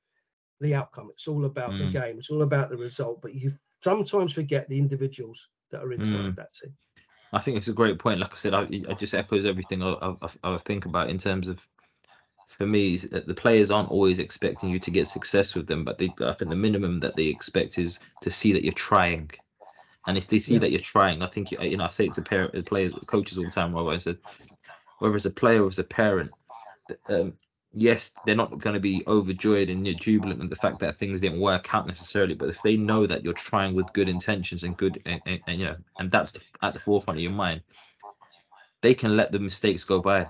[0.60, 1.08] the outcome.
[1.10, 1.78] It's all about mm.
[1.80, 2.18] the game.
[2.18, 3.20] It's all about the result.
[3.22, 6.36] But you sometimes forget the individuals that are inside mm.
[6.36, 6.74] that team.
[7.32, 8.20] I think it's a great point.
[8.20, 11.46] Like I said, I, I just echoes everything I, I, I, think about in terms
[11.46, 11.60] of,
[12.48, 16.12] for me, the players aren't always expecting you to get success with them, but they,
[16.22, 19.30] I think the minimum that they expect is to see that you're trying.
[20.08, 20.60] And if they see yeah.
[20.60, 23.44] that you're trying, I think you know I say it to parent, players, coaches all
[23.44, 23.72] the time.
[23.72, 24.18] Whether I said,
[24.98, 26.32] whether it's a player or as a parent,
[27.08, 27.34] um,
[27.72, 31.40] yes, they're not going to be overjoyed and jubilant at the fact that things didn't
[31.40, 32.34] work out necessarily.
[32.34, 35.60] But if they know that you're trying with good intentions and good, and, and, and
[35.60, 37.62] you know, and that's the, at the forefront of your mind,
[38.82, 40.28] they can let the mistakes go by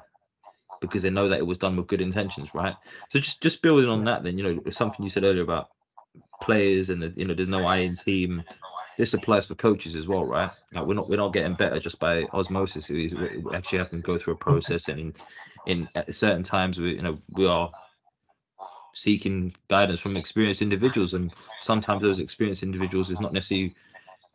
[0.81, 2.75] because they know that it was done with good intentions, right?
[3.11, 5.69] So just just building on that, then you know, something you said earlier about
[6.41, 8.43] players and the, you know, there's no I in team.
[8.99, 10.51] This applies for coaches as well, right?
[10.73, 12.89] Like we're not we're not getting better just by osmosis.
[12.89, 13.11] We
[13.55, 15.15] actually have to go through a process and
[15.67, 17.71] in at certain times we you know we are
[18.95, 23.73] seeking guidance from experienced individuals and sometimes those experienced individuals is not necessarily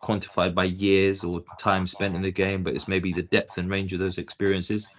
[0.02, 3.70] quantified by years or time spent in the game but it's maybe the depth and
[3.70, 4.90] range of those experiences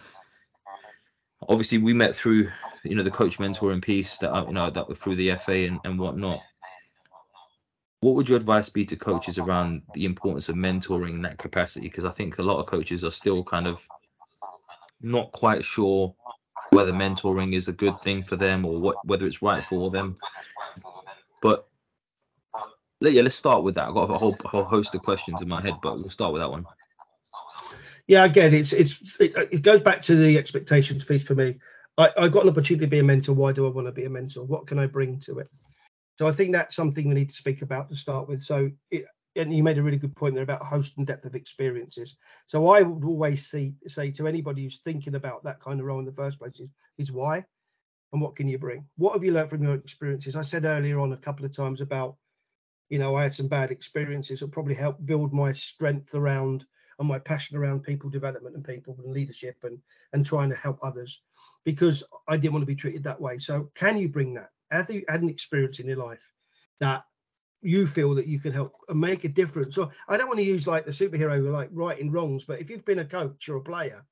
[1.49, 2.51] obviously we met through
[2.85, 5.81] you know the coach mentor and piece that you know that through the fa and,
[5.85, 6.41] and whatnot
[8.01, 11.89] what would your advice be to coaches around the importance of mentoring in that capacity?
[11.89, 13.81] Because I think a lot of coaches are still kind of
[15.01, 16.15] not quite sure
[16.71, 20.17] whether mentoring is a good thing for them or what whether it's right for them.
[21.41, 21.69] But
[23.01, 23.89] yeah, let's start with that.
[23.89, 26.43] I've got a whole, whole host of questions in my head, but we'll start with
[26.43, 26.67] that one.
[28.07, 31.59] Yeah, again, it's it's it, it goes back to the expectations piece for me.
[31.99, 33.35] I, I got an opportunity to be a mentor.
[33.35, 34.45] Why do I want to be a mentor?
[34.45, 35.49] What can I bring to it?
[36.19, 38.41] So I think that's something we need to speak about to start with.
[38.41, 39.07] So it,
[39.37, 42.17] and you made a really good point there about host and depth of experiences.
[42.47, 45.99] So I would always see, say to anybody who's thinking about that kind of role
[45.99, 46.69] in the first place is,
[46.99, 47.45] is why
[48.13, 48.87] and what can you bring?
[48.97, 50.37] What have you learned from your experiences?
[50.37, 52.17] I said earlier on a couple of times about,
[52.89, 56.65] you know, I had some bad experiences that probably helped build my strength around
[56.99, 59.79] and my passion around people development and people and leadership and
[60.13, 61.23] and trying to help others
[61.65, 63.39] because I didn't want to be treated that way.
[63.39, 64.51] So can you bring that?
[64.71, 66.33] Have you had an experience in your life
[66.81, 67.05] that
[67.63, 69.75] you feel that you can help make a difference?
[69.75, 72.85] So I don't want to use like the superhero like righting wrongs, but if you've
[72.85, 74.05] been a coach or a player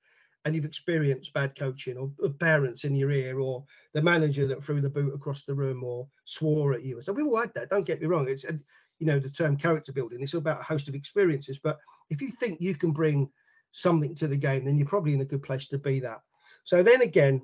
[0.45, 3.65] and you've experienced bad coaching or, or parents in your ear or
[3.95, 7.01] the manager that threw the boot across the room or swore at you.
[7.01, 7.71] So we've all had that.
[7.71, 8.29] Don't get me wrong.
[8.29, 10.21] It's you know the term character building.
[10.21, 11.59] It's about a host of experiences.
[11.59, 11.79] But
[12.11, 13.31] if you think you can bring
[13.71, 16.21] something to the game, then you're probably in a good place to be that.
[16.65, 17.43] So then again,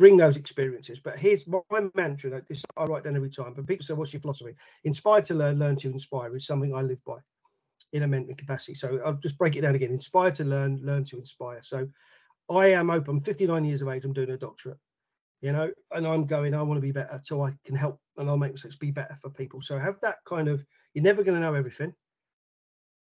[0.00, 1.00] bring those experiences.
[1.00, 1.60] But here's my
[1.94, 3.54] mantra that this I write down every time.
[3.54, 6.82] But people say, "What's your philosophy?" Inspired to learn, learn to inspire is something I
[6.82, 7.18] live by
[7.92, 8.74] in a mentoring capacity.
[8.74, 9.92] So I'll just break it down again.
[9.92, 11.62] Inspired to learn, learn to inspire.
[11.62, 11.88] So
[12.50, 13.16] I am open.
[13.16, 14.04] I'm 59 years of age.
[14.04, 14.78] I'm doing a doctorate,
[15.42, 16.54] you know, and I'm going.
[16.54, 18.76] I want to be better, so I can help and I'll make mistakes.
[18.76, 19.62] Be better for people.
[19.62, 20.64] So have that kind of.
[20.94, 21.94] You're never going to know everything.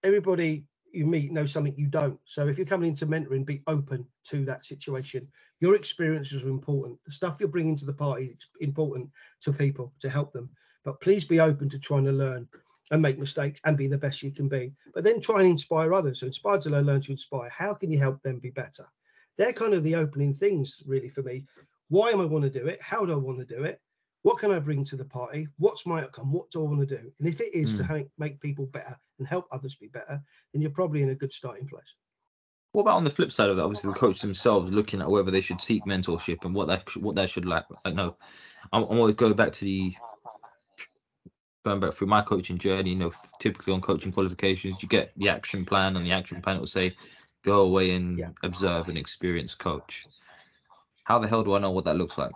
[0.04, 2.18] Everybody you meet know something you don't.
[2.24, 5.28] So if you're coming into mentoring, be open to that situation.
[5.60, 6.98] Your experiences are important.
[7.04, 9.10] The stuff you're bringing to the party is important
[9.42, 10.50] to people to help them.
[10.84, 12.48] But please be open to trying to learn
[12.90, 14.72] and make mistakes and be the best you can be.
[14.94, 16.20] But then try and inspire others.
[16.20, 17.50] So inspire to learn, learn to inspire.
[17.50, 18.86] How can you help them be better?
[19.36, 21.44] They're kind of the opening things really for me.
[21.88, 22.80] Why am I want to do it?
[22.80, 23.80] How do I want to do it?
[24.22, 25.48] What can I bring to the party?
[25.58, 26.32] What's my outcome?
[26.32, 27.12] What do I want to do?
[27.18, 27.78] And if it is mm.
[27.78, 28.02] to hmm.
[28.18, 30.20] make people better and help others be better,
[30.52, 31.94] then you're probably in a good starting place.
[32.72, 33.62] What about on the flip side of that?
[33.62, 37.14] Obviously, the coach themselves looking at whether they should seek mentorship and what that what
[37.14, 37.64] that should like.
[37.84, 38.16] I know
[38.72, 39.94] I'm, I'm always going back to the
[41.64, 42.90] going back through my coaching journey.
[42.90, 46.58] You know, typically on coaching qualifications, you get the action plan, and the action plan
[46.58, 46.94] will say,
[47.42, 48.30] "Go away and yeah.
[48.42, 50.06] observe and experience coach."
[51.04, 52.34] How the hell do I know what that looks like?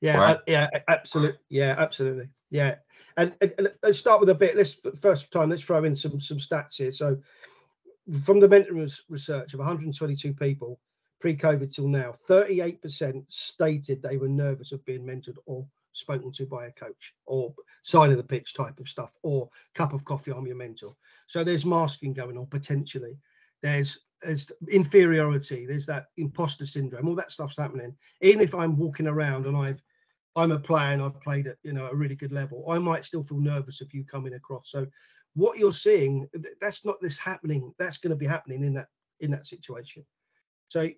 [0.00, 0.36] Yeah, right.
[0.36, 2.76] uh, yeah, absolutely, yeah, absolutely, yeah.
[3.16, 4.56] And, and, let's start with a bit.
[4.56, 5.50] Let's first time.
[5.50, 6.92] Let's throw in some some stats here.
[6.92, 7.18] So,
[8.22, 10.80] from the mentoring research of 122 people
[11.20, 16.66] pre-COVID till now, 38% stated they were nervous of being mentored or spoken to by
[16.66, 20.46] a coach or side of the pitch type of stuff or cup of coffee I'm
[20.46, 20.92] your mentor.
[21.26, 23.18] So there's masking going on potentially.
[23.62, 23.98] There's
[24.70, 27.94] inferiority, there's that imposter syndrome, all that stuff's happening.
[28.20, 29.82] Even if I'm walking around and I've
[30.36, 33.04] I'm a player and I've played at you know a really good level, I might
[33.04, 34.70] still feel nervous if you coming across.
[34.70, 34.86] So
[35.34, 36.28] what you're seeing,
[36.60, 37.72] that's not this happening.
[37.78, 38.88] That's going to be happening in that
[39.20, 40.04] in that situation.
[40.68, 40.88] So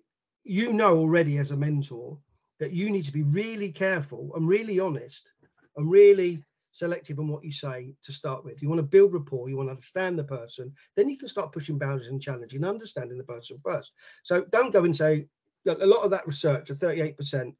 [0.43, 2.17] you know already as a mentor
[2.59, 5.31] that you need to be really careful and really honest
[5.77, 6.43] and really
[6.73, 8.61] selective on what you say to start with.
[8.61, 11.53] You want to build rapport, you want to understand the person, then you can start
[11.53, 13.93] pushing boundaries and challenging, understanding the person first.
[14.23, 15.27] So don't go and say
[15.67, 17.53] a lot of that research, at 38%,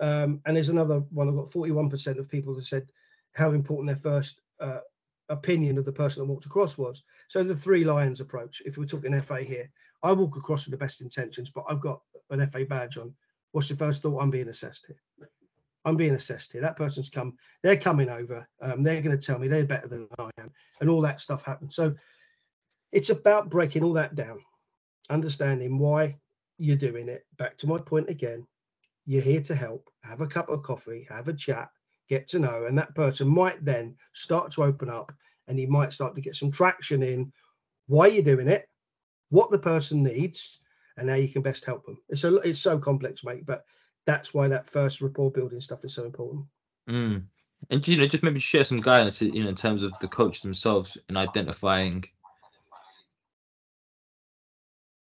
[0.00, 2.88] um, and there's another one, I've got 41% of people that said
[3.34, 4.80] how important their first uh,
[5.28, 7.02] opinion of the person that walked across was.
[7.28, 9.68] So the three lions approach, if we're talking FA here,
[10.02, 12.00] I walk across with the best intentions, but I've got
[12.30, 13.14] an FA badge on.
[13.52, 14.20] What's your first thought?
[14.20, 15.28] I'm being assessed here.
[15.84, 16.62] I'm being assessed here.
[16.62, 18.46] That person's come, they're coming over.
[18.60, 21.44] Um, they're going to tell me they're better than I am, and all that stuff
[21.44, 21.76] happens.
[21.76, 21.94] So
[22.92, 24.40] it's about breaking all that down,
[25.10, 26.16] understanding why
[26.58, 27.26] you're doing it.
[27.36, 28.46] Back to my point again,
[29.06, 29.90] you're here to help.
[30.04, 31.68] Have a cup of coffee, have a chat,
[32.08, 35.12] get to know, and that person might then start to open up,
[35.48, 37.32] and you might start to get some traction in
[37.86, 38.66] why you're doing it,
[39.28, 40.60] what the person needs,
[40.96, 41.98] and how you can best help them.
[42.08, 43.64] It's a, it's so complex, mate, but
[44.06, 46.44] that's why that first rapport building stuff is so important.
[46.88, 47.24] Mm.
[47.70, 50.42] And you know, just maybe share some guidance, you know, in terms of the coach
[50.42, 52.04] themselves in identifying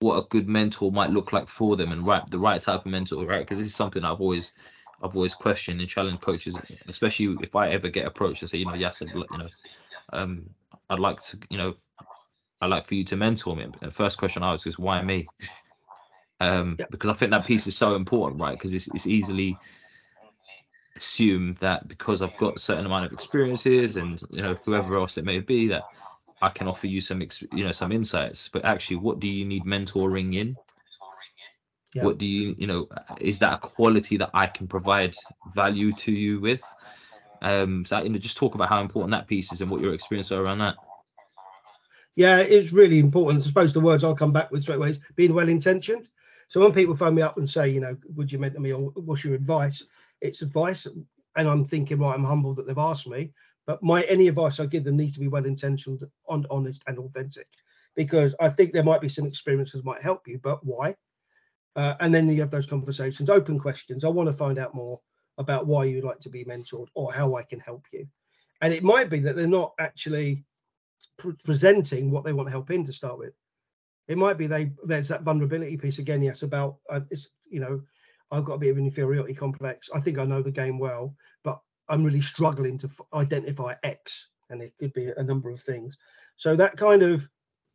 [0.01, 2.87] what a good mentor might look like for them and right the right type of
[2.87, 3.41] mentor, right?
[3.41, 4.53] Because this is something I've always
[5.03, 6.57] I've always questioned and challenged coaches,
[6.89, 9.47] especially if I ever get approached to say, you know, yes, you know,
[10.13, 10.49] um,
[10.89, 11.75] I'd like to, you know,
[12.63, 13.67] I'd like for you to mentor me.
[13.81, 15.29] The first question I ask is, why me?
[16.41, 16.87] um, yeah.
[16.91, 18.53] because I think that piece is so important, right?
[18.53, 19.57] Because it's, it's easily
[20.97, 25.18] assumed that because I've got a certain amount of experiences and you know whoever else
[25.18, 25.84] it may be that
[26.43, 27.22] I can offer you some
[27.53, 28.49] you know some insights.
[28.49, 30.57] But actually, what do you need mentoring in?
[31.95, 32.05] Yeah.
[32.05, 32.89] What do you you know
[33.20, 35.14] is that a quality that I can provide
[35.55, 36.61] value to you with?
[37.43, 39.95] Um, so you know, just talk about how important that piece is and what your
[39.95, 40.76] experience are around that.
[42.16, 43.45] Yeah, it's really important.
[43.45, 46.09] I suppose the words I'll come back with straight away is being well intentioned.
[46.49, 48.91] So when people phone me up and say, you know, would you mentor me or
[48.95, 49.83] what's your advice?
[50.21, 53.33] It's advice, and I'm thinking, right, I'm humbled that they've asked me,
[53.67, 56.99] but my any advice I give them needs to be well intentioned, on, honest, and
[56.99, 57.49] authentic,
[57.95, 60.95] because I think there might be some experiences might help you, but why?
[61.75, 64.05] Uh, and then you have those conversations, open questions.
[64.05, 65.01] I want to find out more
[65.37, 68.07] about why you'd like to be mentored or how I can help you.
[68.63, 70.45] And it might be that they're not actually
[71.19, 73.35] pre- presenting what they want to help in to start with.
[74.09, 76.23] It might be they there's that vulnerability piece again.
[76.23, 77.83] Yes, about uh, it's you know
[78.31, 79.91] I've got a bit of an inferiority complex.
[79.95, 84.63] I think I know the game well, but I'm really struggling to identify X, and
[84.63, 85.97] it could be a number of things.
[86.37, 87.29] So that kind of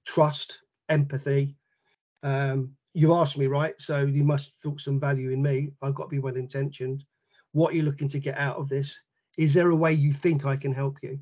[0.05, 0.59] trust,
[0.89, 1.55] empathy.
[2.23, 5.71] Um, you asked me right, so you must feel some value in me.
[5.81, 7.03] I've got to be well intentioned.
[7.53, 8.99] What are you looking to get out of this?
[9.37, 11.19] Is there a way you think I can help you?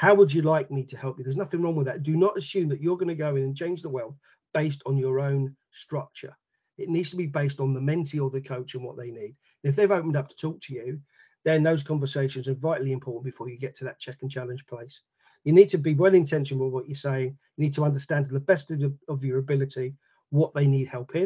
[0.00, 1.24] How would you like me to help you?
[1.24, 2.02] There's nothing wrong with that.
[2.02, 4.16] Do not assume that you're going to go in and change the world
[4.54, 6.34] based on your own structure.
[6.78, 9.36] It needs to be based on the mentee or the coach and what they need.
[9.62, 11.02] And if they've opened up to talk to you,
[11.44, 15.02] then those conversations are vitally important before you get to that check and challenge place.
[15.44, 17.36] You need to be well intentioned with what you're saying.
[17.58, 19.96] You need to understand to the best of, of your ability
[20.30, 21.24] what they need help in.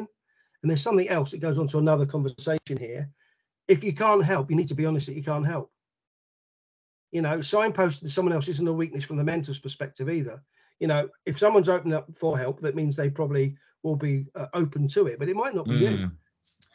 [0.63, 3.09] And there's something else that goes on to another conversation here.
[3.69, 5.71] If you can't help, you need to be honest that you can't help.
[7.15, 10.43] You know, signposting someone else isn't a weakness from the mentor's perspective either.
[10.81, 14.47] You know, if someone's open up for help, that means they probably will be uh,
[14.53, 15.81] open to it, but it might not be mm.
[15.81, 16.11] you.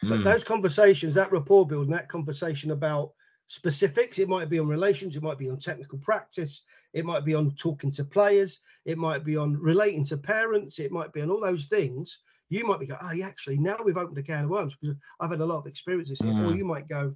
[0.02, 0.24] But mm.
[0.24, 3.12] those conversations, that rapport building, that conversation about
[3.48, 4.18] specifics.
[4.18, 6.62] It might be on relations, it might be on technical practice,
[6.94, 10.90] it might be on talking to players, it might be on relating to parents, it
[10.90, 12.20] might be on all those things.
[12.48, 14.96] You might be going, oh, yeah, actually, now we've opened a can of worms because
[15.20, 16.32] I've had a lot of experiences here.
[16.32, 16.48] Mm.
[16.48, 17.14] Or you might go,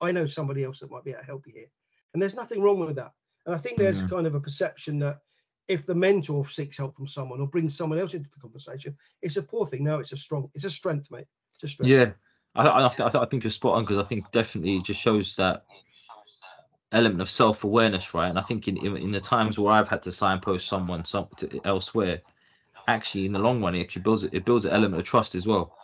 [0.00, 1.70] I know somebody else that might be able to help you here.
[2.12, 3.12] And there's nothing wrong with that.
[3.46, 4.10] And I think there's mm.
[4.10, 5.20] kind of a perception that
[5.68, 9.36] if the mentor seeks help from someone or brings someone else into the conversation, it's
[9.36, 9.84] a poor thing.
[9.84, 11.26] No, it's a strong, it's a strength, mate.
[11.54, 11.90] It's a strength.
[11.90, 12.10] Yeah.
[12.56, 15.64] I, I, I, think you're spot on because I think definitely it just shows that
[16.92, 18.28] element of self awareness, right?
[18.28, 21.28] And I think in, in, in the times where I've had to signpost someone some
[21.38, 22.20] to, elsewhere,
[22.88, 25.46] actually in the long run, it actually builds it builds an element of trust as
[25.46, 25.76] well.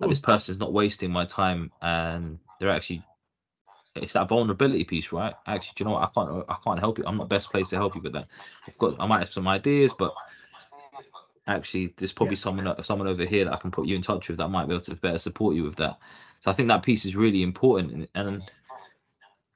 [0.00, 3.02] That this person's not wasting my time, and they're actually
[3.94, 5.34] it's that vulnerability piece, right?
[5.46, 6.02] Actually, do you know what?
[6.02, 7.04] I can't I can't help you.
[7.06, 8.26] I'm not best place to help you with that.
[8.66, 10.12] I've got I might have some ideas, but
[11.46, 12.40] actually there's probably yeah.
[12.40, 14.74] someone someone over here that I can put you in touch with that might be
[14.74, 15.98] able to better support you with that.
[16.40, 17.92] So I think that piece is really important.
[17.92, 18.42] And, and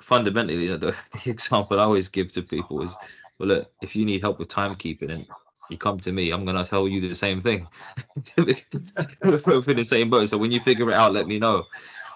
[0.01, 2.95] fundamentally, you know, the, the, example I always give to people is,
[3.39, 5.27] well, look, if you need help with timekeeping and
[5.69, 7.67] you come to me, I'm gonna tell you the same thing.
[8.37, 10.29] We're both in the same boat.
[10.29, 11.65] So when you figure it out, let me know.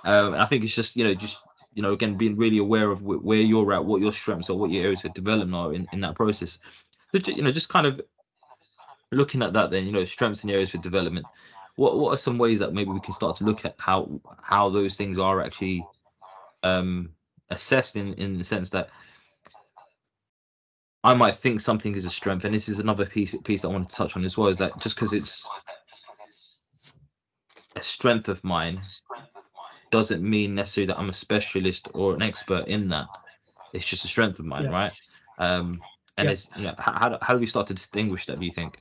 [0.04, 1.38] Um, I think it's just you know just
[1.74, 4.70] you know again being really aware of where you're at, what your strengths are, what
[4.70, 6.58] your areas of development are in, in that process.
[7.12, 8.00] So, you know, just kind of
[9.10, 11.26] looking at that then you know strengths and areas for development
[11.76, 14.08] what what are some ways that maybe we can start to look at how
[14.42, 15.86] how those things are actually
[16.62, 17.10] um
[17.50, 18.88] assessed in in the sense that
[21.04, 23.72] I might think something is a strength, and this is another piece piece that I
[23.72, 24.46] want to touch on as well.
[24.46, 25.48] Is that just because it's
[27.74, 28.80] a strength of mine
[29.92, 33.06] doesn't mean necessarily that I'm a specialist or an expert in that.
[33.72, 34.70] It's just a strength of mine, yeah.
[34.70, 34.92] right?
[35.38, 35.80] Um,
[36.16, 36.32] and yeah.
[36.32, 38.40] it's you know, how how do we start to distinguish that?
[38.40, 38.78] Do you think?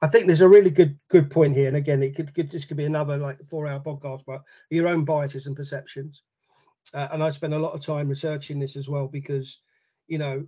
[0.00, 2.64] I think there's a really good good point here, and again, it could, could this
[2.64, 6.22] could be another like four hour podcast, but your own biases and perceptions.
[6.92, 9.62] Uh, and I spend a lot of time researching this as well because,
[10.06, 10.46] you know,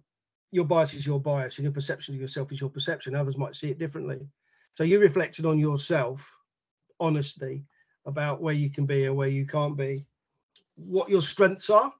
[0.53, 3.15] your bias is your bias, and your perception of yourself is your perception.
[3.15, 4.29] Others might see it differently.
[4.75, 6.31] So you reflected on yourself,
[7.01, 7.65] honestly,
[8.07, 10.05] about where you can be and where you can't be,
[10.77, 11.93] what your strengths are.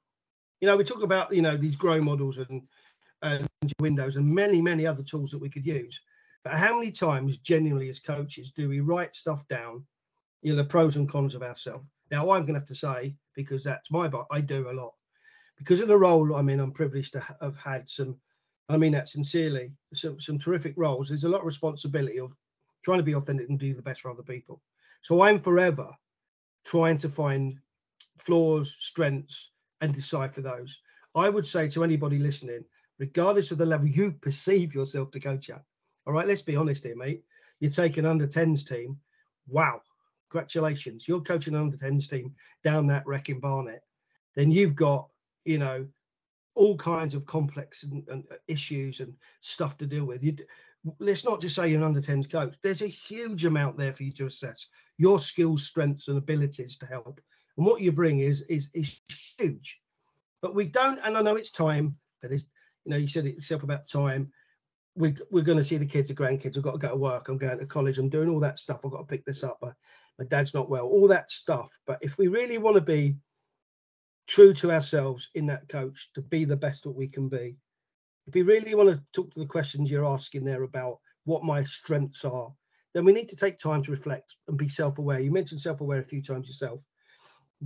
[0.61, 2.63] You know, we talk about you know these grow models and
[3.21, 3.47] and
[3.79, 5.99] windows and many many other tools that we could use
[6.47, 9.85] but how many times, genuinely, as coaches, do we write stuff down,
[10.41, 11.85] you know, the pros and cons of ourselves?
[12.09, 14.93] Now, I'm going to have to say, because that's my, but I do a lot.
[15.57, 18.15] Because of the role I'm in, I'm privileged to have had some,
[18.69, 21.09] I mean that sincerely, some, some terrific roles.
[21.09, 22.33] There's a lot of responsibility of
[22.81, 24.61] trying to be authentic and do the best for other people.
[25.07, 25.87] So I'm forever
[26.65, 27.57] trying to find
[28.17, 30.81] flaws, strengths, and decipher those.
[31.15, 32.65] I would say to anybody listening,
[32.99, 35.63] regardless of the level you perceive yourself to coach at,
[36.05, 37.23] all right, let's be honest here, mate.
[37.61, 38.97] You're taking under 10s team.
[39.47, 39.81] Wow.
[40.29, 41.07] Congratulations.
[41.07, 43.83] You're coaching under 10s team down that wrecking Barnet.
[44.35, 45.07] then you've got,
[45.45, 45.87] you know,
[46.53, 50.21] all kinds of complex and, and uh, issues and stuff to deal with.
[50.21, 50.35] You,
[50.99, 52.55] let's not just say you're an under 10s coach.
[52.63, 54.67] There's a huge amount there for you to assess
[54.97, 57.21] your skills, strengths, and abilities to help.
[57.57, 58.99] And what you bring is is is
[59.37, 59.79] huge.
[60.41, 62.47] But we don't, and I know it's time, That is,
[62.85, 64.31] you know, you said it yourself about time.
[64.95, 66.57] We, we're going to see the kids, the grandkids.
[66.57, 67.27] I've got to go to work.
[67.27, 67.97] I'm going to college.
[67.99, 68.81] I'm doing all that stuff.
[68.83, 69.59] I've got to pick this up.
[69.61, 70.85] my dad's not well.
[70.85, 71.69] All that stuff.
[71.85, 73.15] But if we really want to be
[74.27, 77.57] true to ourselves in that coach to be the best that we can be.
[78.27, 81.63] If we really want to talk to the questions you're asking there about what my
[81.63, 82.51] strengths are,
[82.93, 85.19] then we need to take time to reflect and be self-aware.
[85.21, 86.81] You mentioned self-aware a few times yourself.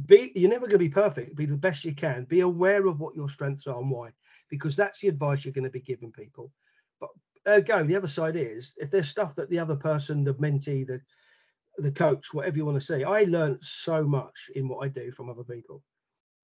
[0.05, 1.35] Be you're never going to be perfect.
[1.35, 2.25] Be the best you can.
[2.25, 4.11] Be aware of what your strengths are and why,
[4.49, 6.51] because that's the advice you're going to be giving people.
[6.99, 7.09] But
[7.45, 10.87] uh, go the other side is if there's stuff that the other person, the mentee,
[10.87, 11.01] the
[11.77, 15.11] the coach, whatever you want to say, I learned so much in what I do
[15.11, 15.81] from other people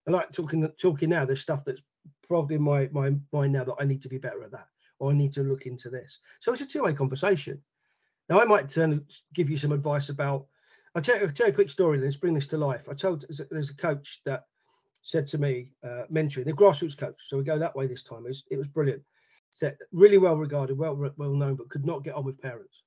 [0.07, 1.25] I like talking talking now.
[1.25, 1.81] There's stuff that's
[2.27, 4.67] probably my my mind now that I need to be better at that,
[4.99, 6.19] or I need to look into this.
[6.39, 7.61] So it's a two way conversation.
[8.29, 10.47] Now I might turn give you some advice about.
[10.95, 11.99] I'll tell, I'll tell you a quick story.
[11.99, 12.89] Let's bring this to life.
[12.89, 14.45] I told there's a coach that
[15.03, 17.15] said to me, uh, mentoring a grassroots coach.
[17.27, 18.25] So we go that way this time.
[18.25, 19.01] It was, it was brilliant.
[19.51, 22.83] Said really well regarded, well well known, but could not get on with parents.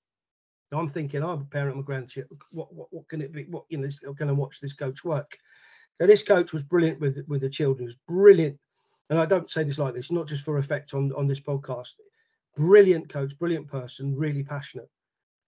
[0.70, 2.26] Now I'm thinking, I'm a parent, I'm a grandchild.
[2.50, 3.44] What, what what can it be?
[3.44, 4.14] What you know?
[4.14, 5.36] Can I watch this coach work?
[5.98, 7.88] Now, this coach was brilliant with with the children.
[7.88, 8.58] He was brilliant,
[9.10, 11.94] and I don't say this like this, not just for effect on on this podcast.
[12.56, 14.88] Brilliant coach, brilliant person, really passionate.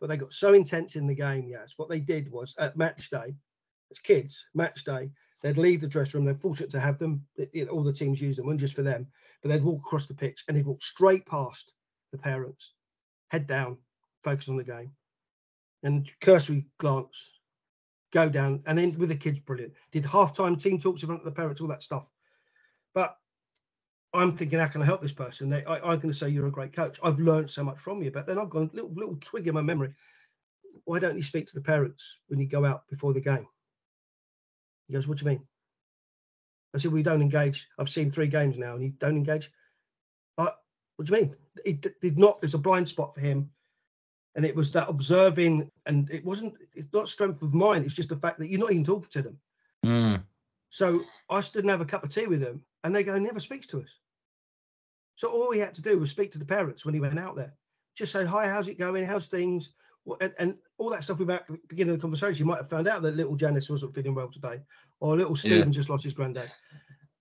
[0.01, 1.47] But they got so intense in the game.
[1.49, 3.35] Yes, what they did was at match day,
[3.91, 5.11] as kids, match day,
[5.43, 6.25] they'd leave the dressing room.
[6.27, 7.25] They're fortunate to have them.
[7.53, 9.07] You know, all the teams use them, one just for them.
[9.43, 11.73] But they'd walk across the pitch and they'd walk straight past
[12.11, 12.75] the parents,
[13.31, 13.79] head down,
[14.23, 14.93] focus on the game,
[15.83, 17.33] and cursory glance
[18.13, 19.73] go down, and then with the kids, brilliant.
[19.91, 22.09] Did halftime team talks in front of the parents, all that stuff.
[22.95, 23.17] But
[24.15, 25.49] I'm thinking, how can I help this person?
[25.49, 26.99] They, I, am going to say you're a great coach.
[27.03, 29.55] I've learned so much from you, but then I've got a little little twig in
[29.55, 29.95] my memory.
[30.85, 33.47] Why don't you speak to the parents when you go out before the game?
[34.89, 35.47] He goes, What do you mean?
[36.75, 37.69] I said, We don't engage.
[37.79, 39.51] I've seen three games now, and you don't engage.
[40.37, 40.59] But
[40.97, 41.37] what do you mean?
[41.65, 42.41] It did not.
[42.41, 43.51] There's a blind spot for him
[44.35, 48.09] and it was that observing and it wasn't it's not strength of mind it's just
[48.09, 49.39] the fact that you're not even talking to them
[49.85, 50.23] mm.
[50.71, 53.41] so i stood and have a cup of tea with them and they go never
[53.41, 53.89] speaks to us
[55.17, 57.37] so all we had to do was speak to the parents when he went out
[57.37, 57.55] there
[57.97, 59.71] just say hi how's it going how's things
[60.21, 62.89] and, and all that stuff about the beginning of the conversation you might have found
[62.89, 64.61] out that little janice wasn't feeling well today
[65.01, 65.75] or little stephen yeah.
[65.75, 66.51] just lost his granddad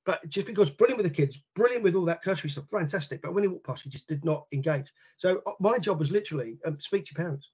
[0.06, 3.22] but just because brilliant with the kids, brilliant with all that cursory stuff, fantastic.
[3.22, 4.92] But when he walked past, he just did not engage.
[5.18, 7.52] So uh, my job was literally um, speak to parents.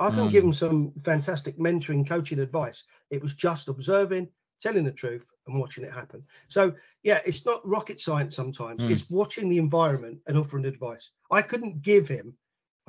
[0.00, 0.30] I can mm.
[0.30, 2.84] give them some fantastic mentoring, coaching advice.
[3.10, 4.28] It was just observing,
[4.60, 6.22] telling the truth, and watching it happen.
[6.48, 8.36] So yeah, it's not rocket science.
[8.36, 8.90] Sometimes mm.
[8.90, 11.10] it's watching the environment and offering advice.
[11.30, 12.34] I couldn't give him.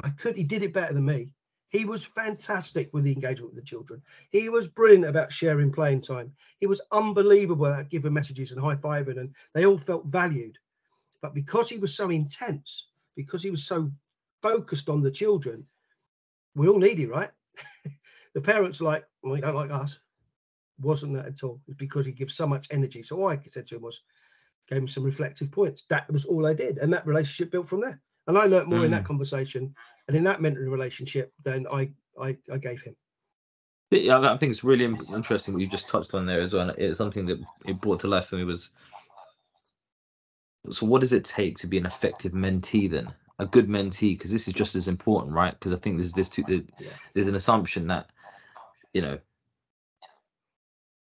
[0.03, 0.37] I could.
[0.37, 1.33] He did it better than me.
[1.69, 4.01] He was fantastic with the engagement with the children.
[4.31, 6.33] He was brilliant about sharing playing time.
[6.59, 10.57] He was unbelievable at giving messages and high fiving, and they all felt valued.
[11.21, 13.91] But because he was so intense, because he was so
[14.41, 15.65] focused on the children,
[16.55, 17.29] we all needy, right?
[18.33, 19.99] the parents like, well, you don't like us.
[20.81, 21.59] Wasn't that at all.
[21.67, 23.03] It's because he gives so much energy.
[23.03, 24.03] So all I said to him was,
[24.69, 25.83] gave him some reflective points.
[25.89, 26.77] That was all I did.
[26.77, 27.99] And that relationship built from there.
[28.27, 28.85] And I learnt more mm.
[28.85, 29.07] in that mm.
[29.07, 29.73] conversation
[30.07, 32.95] and in that mentoring relationship than I, I, I gave him.
[33.91, 36.69] Yeah, I think it's really interesting what you just touched on there as well.
[36.77, 38.69] It's something that it brought to life for me was.
[40.69, 43.11] So, what does it take to be an effective mentee then?
[43.39, 45.53] A good mentee, because this is just as important, right?
[45.53, 46.89] Because I think there's this too, yeah.
[47.15, 48.11] there's an assumption that,
[48.93, 49.17] you know,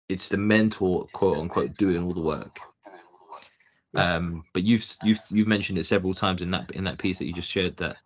[0.10, 2.60] it's the mentor, quote unquote, doing all the work.
[3.96, 7.26] Um, but you've you've you've mentioned it several times in that in that piece that
[7.26, 7.98] you just shared that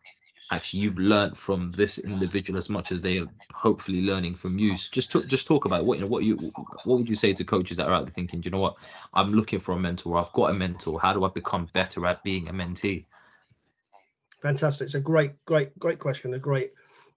[0.51, 4.77] actually you've learned from this individual as much as they are hopefully learning from you.
[4.77, 6.09] So just talk, just talk about what you know.
[6.09, 6.35] What you
[6.83, 8.75] what would you say to coaches that are out there thinking, you know what,
[9.13, 10.17] I'm looking for a mentor.
[10.17, 10.99] I've got a mentor.
[10.99, 13.05] How do I become better at being a mentee?
[14.41, 14.85] Fantastic.
[14.85, 16.33] It's a great, great, great question.
[16.33, 16.73] A great,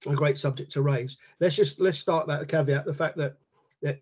[0.07, 1.17] a great subject to raise.
[1.39, 3.37] Let's just let's start that caveat the fact that
[3.83, 4.01] that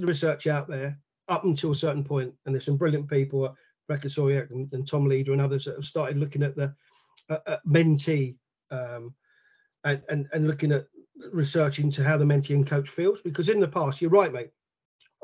[0.00, 0.98] the research out there
[1.28, 3.54] up until a certain point, and there's some brilliant people,
[3.88, 6.74] Rebecca Sawiuk and, and Tom Leeder and others that have started looking at the
[7.28, 8.36] uh, uh, mentee
[8.70, 9.14] um,
[9.84, 10.86] and, and, and looking at
[11.32, 13.20] research into how the mentee and coach feels.
[13.20, 14.50] Because in the past, you're right, mate.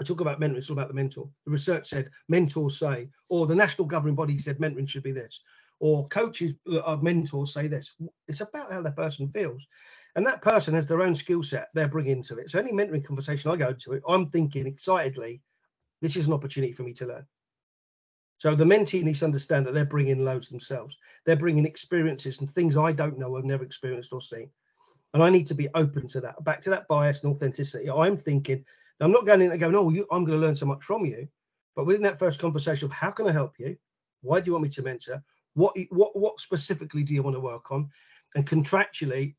[0.01, 1.29] I talk about mentoring, it's all about the mentor.
[1.47, 5.41] The research said mentors say, or the national governing body said mentoring should be this,
[5.81, 7.95] or coaches of mentors say this.
[8.29, 9.67] It's about how the person feels.
[10.17, 12.51] And that person has their own skill set they're bringing to it.
[12.51, 15.43] So any mentoring conversation I go to it, I'm thinking excitedly,
[16.01, 17.27] This is an opportunity for me to learn.
[18.39, 20.97] So the mentee needs to understand that they're bringing loads themselves.
[21.25, 24.51] They're bringing experiences and things I don't know, I've never experienced or seen.
[25.15, 26.43] And I need to be open to that.
[26.45, 27.91] Back to that bias and authenticity.
[27.91, 28.65] I'm thinking,
[29.01, 31.07] I'm not going in and going, oh, you, I'm going to learn so much from
[31.07, 31.29] you.
[31.75, 33.77] But within that first conversation of how can I help you?
[34.23, 35.23] Why do you want me to mentor?
[35.55, 37.89] What what what specifically do you want to work on?
[38.35, 39.35] And contractually,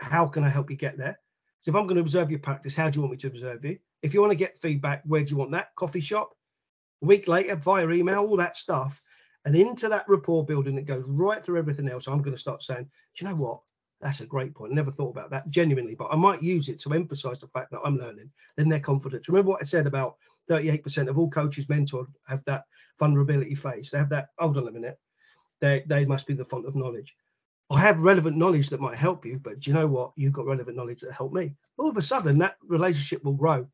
[0.00, 1.18] how can I help you get there?
[1.62, 3.64] So if I'm going to observe your practice, how do you want me to observe
[3.64, 3.78] you?
[4.02, 5.74] If you want to get feedback, where do you want that?
[5.76, 6.34] Coffee shop?
[7.02, 9.02] A week later, via email, all that stuff.
[9.44, 12.62] And into that rapport building that goes right through everything else, I'm going to start
[12.62, 13.60] saying, do you know what?
[14.00, 14.72] That's a great point.
[14.72, 17.80] Never thought about that genuinely, but I might use it to emphasize the fact that
[17.84, 18.30] I'm learning.
[18.56, 19.28] Then their confidence.
[19.28, 20.16] Remember what I said about
[20.48, 22.64] 38% of all coaches mentored have that
[22.98, 23.90] vulnerability phase.
[23.90, 24.98] They have that, hold on a minute.
[25.60, 27.14] They, they must be the font of knowledge.
[27.70, 30.12] I have relevant knowledge that might help you, but do you know what?
[30.16, 31.54] You've got relevant knowledge that help me.
[31.78, 33.66] All of a sudden, that relationship will grow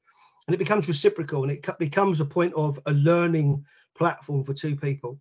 [0.46, 3.64] and it becomes reciprocal and it becomes a point of a learning
[3.96, 5.18] platform for two people.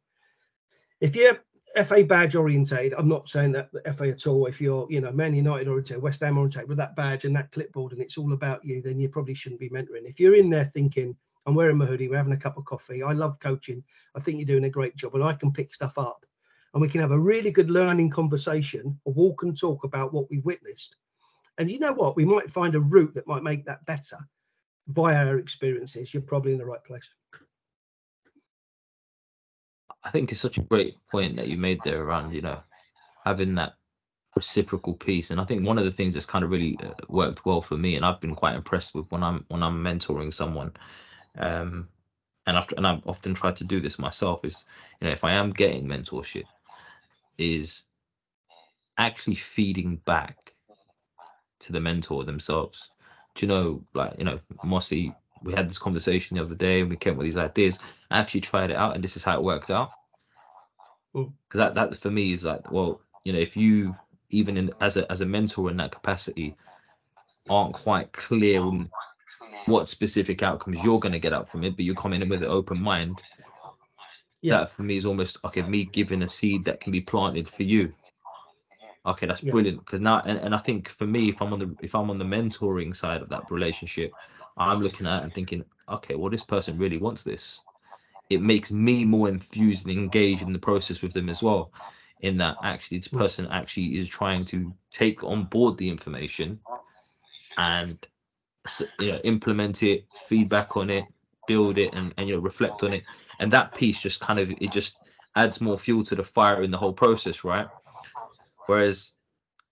[1.00, 1.40] If you're
[1.86, 4.46] FA badge orientated, I'm not saying that FA at all.
[4.46, 7.52] If you're, you know, Man United orientated, West Ham orientated with that badge and that
[7.52, 10.04] clipboard and it's all about you, then you probably shouldn't be mentoring.
[10.04, 11.16] If you're in there thinking,
[11.46, 13.84] I'm wearing my hoodie, we're having a cup of coffee, I love coaching,
[14.16, 16.26] I think you're doing a great job and I can pick stuff up
[16.76, 20.30] and we can have a really good learning conversation, a walk and talk about what
[20.30, 20.98] we've witnessed.
[21.58, 22.18] And you know what?
[22.18, 24.18] We might find a route that might make that better
[24.90, 26.14] via our experiences.
[26.14, 27.10] You're probably in the right place.
[30.04, 32.60] I think it's such a great point that you made there around, you know,
[33.24, 33.76] having that
[34.36, 35.32] reciprocal piece.
[35.32, 37.78] And I think one of the things that's kind of really uh, worked well for
[37.78, 40.74] me, and I've been quite impressed with when I'm when I'm mentoring someone,
[41.38, 41.88] um,
[42.46, 44.66] and after and I've often tried to do this myself is,
[45.00, 46.44] you know, if I am getting mentorship,
[47.38, 47.84] is
[48.98, 50.54] actually feeding back
[51.60, 52.92] to the mentor themselves.
[53.36, 55.14] Do you know, like, you know, Mossy,
[55.44, 57.80] we had this conversation the other day and we came with these ideas.
[58.10, 59.92] I actually tried it out and this is how it worked out.
[61.14, 61.58] Because hmm.
[61.60, 63.96] that, that for me is like, well, you know, if you
[64.30, 66.56] even in as a as a mentor in that capacity
[67.50, 68.90] aren't quite clear on
[69.66, 72.44] what specific outcomes you're going to get out from it, but you're coming in with
[72.44, 73.22] an open mind,
[74.42, 74.58] yeah.
[74.58, 77.64] that for me is almost okay me giving a seed that can be planted for
[77.64, 77.94] you
[79.06, 79.52] okay that's yeah.
[79.52, 82.10] brilliant because now and, and i think for me if i'm on the if i'm
[82.10, 84.12] on the mentoring side of that relationship
[84.58, 87.62] i'm looking at and thinking okay well this person really wants this
[88.30, 91.72] it makes me more enthused and engaged in the process with them as well
[92.22, 96.60] in that actually this person actually is trying to take on board the information
[97.58, 98.08] and
[99.00, 101.06] you know implement it feedback on it
[101.48, 103.04] build it and, and you know reflect on it.
[103.40, 104.98] And that piece just kind of it just
[105.36, 107.68] adds more fuel to the fire in the whole process right?
[108.68, 109.12] Whereas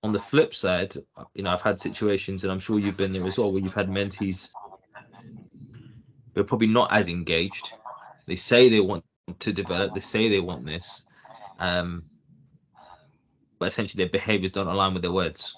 [0.03, 0.95] on the flip side
[1.33, 3.73] you know i've had situations and i'm sure you've been there as well where you've
[3.73, 4.49] had mentees
[6.35, 7.73] who are probably not as engaged.
[8.25, 9.03] They say they want
[9.39, 11.05] to develop they say they want this
[11.59, 12.03] um
[13.59, 15.55] but essentially their behaviors don't align with their words.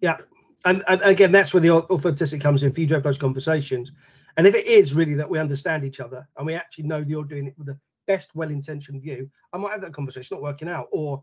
[0.00, 0.16] Yeah
[0.64, 3.92] and, and again that's where the authenticity comes in for you to have those conversations
[4.36, 7.24] and if it is really that we understand each other and we actually know you're
[7.24, 10.88] doing it with the best well-intentioned view, I might have that conversation, not working out.
[10.92, 11.22] Or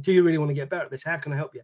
[0.00, 1.02] do you really want to get better at this?
[1.02, 1.62] How can I help you?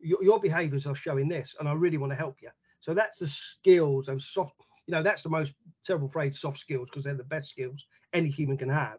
[0.00, 2.50] Your, your behaviors are showing this, and I really want to help you.
[2.80, 4.54] So that's the skills and soft,
[4.86, 5.54] you know, that's the most
[5.84, 8.98] terrible phrase, soft skills, because they're the best skills any human can have.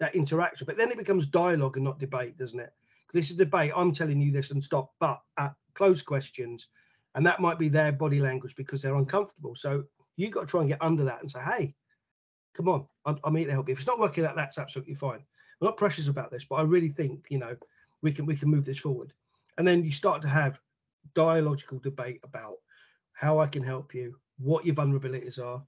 [0.00, 0.64] That interaction.
[0.66, 2.72] But then it becomes dialogue and not debate, doesn't it?
[3.12, 3.72] This is debate.
[3.76, 6.68] I'm telling you this and stop, but at close questions,
[7.14, 9.54] and that might be their body language because they're uncomfortable.
[9.54, 9.84] So
[10.16, 11.74] You've got to try and get under that and say, hey,
[12.54, 13.72] come on, I'm, I'm here to help you.
[13.72, 15.18] If it's not working out, that's absolutely fine.
[15.60, 17.56] I'm not precious about this, but I really think, you know,
[18.02, 19.12] we can we can move this forward.
[19.58, 20.60] And then you start to have
[21.14, 22.56] dialogical debate about
[23.12, 25.62] how I can help you, what your vulnerabilities are,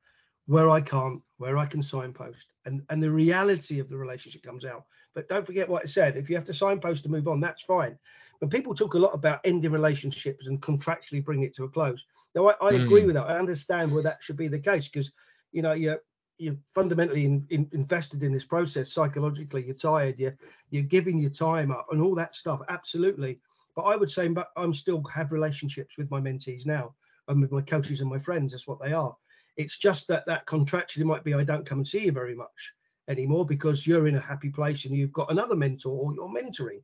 [0.47, 4.65] where I can't, where I can signpost, and and the reality of the relationship comes
[4.65, 4.85] out.
[5.15, 6.17] But don't forget what I said.
[6.17, 7.99] If you have to signpost to move on, that's fine.
[8.41, 12.05] But people talk a lot about ending relationships and contractually bring it to a close.
[12.35, 12.85] Now, I, I mm.
[12.85, 13.27] agree with that.
[13.27, 15.13] I understand where that should be the case because
[15.53, 16.01] you know you're
[16.39, 19.65] you're fundamentally in, in, invested in this process psychologically.
[19.65, 20.19] You're tired.
[20.19, 20.37] You're
[20.71, 22.61] you're giving your time up and all that stuff.
[22.69, 23.41] Absolutely.
[23.75, 26.95] But I would say, but I'm still have relationships with my mentees now
[27.29, 28.53] and with my coaches and my friends.
[28.53, 29.15] That's what they are.
[29.57, 32.73] It's just that that contractually might be I don't come and see you very much
[33.09, 36.83] anymore because you're in a happy place and you've got another mentor or you're mentoring.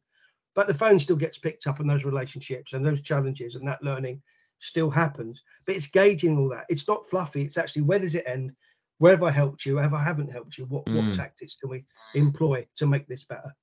[0.54, 3.82] But the phone still gets picked up in those relationships and those challenges and that
[3.82, 4.22] learning
[4.58, 5.42] still happens.
[5.66, 6.66] But it's gauging all that.
[6.68, 7.42] It's not fluffy.
[7.42, 8.52] It's actually where does it end?
[8.98, 9.76] Where have I helped you?
[9.76, 10.64] Have I haven't helped you?
[10.66, 10.96] What mm.
[10.96, 11.84] what tactics can we
[12.14, 13.54] employ to make this better?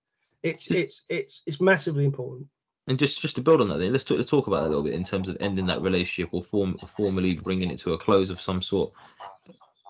[0.44, 2.48] It's it's it's it's massively important.
[2.88, 4.70] And just just to build on that, then let's talk, let's talk about that a
[4.70, 7.98] little bit in terms of ending that relationship or form formally bringing it to a
[7.98, 8.94] close of some sort.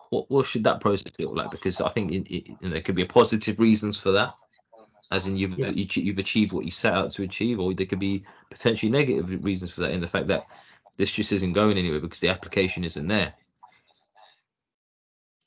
[0.09, 1.51] what what should that process look like?
[1.51, 4.33] Because I think it, it, you know, there could be positive reasons for that,
[5.11, 5.69] as in you've Yeah.
[5.69, 9.43] you, you've achieved what you set out to achieve, or there could be potentially negative
[9.43, 10.45] reasons for that in the fact that
[10.97, 13.33] this just isn't going anywhere because the application isn't there.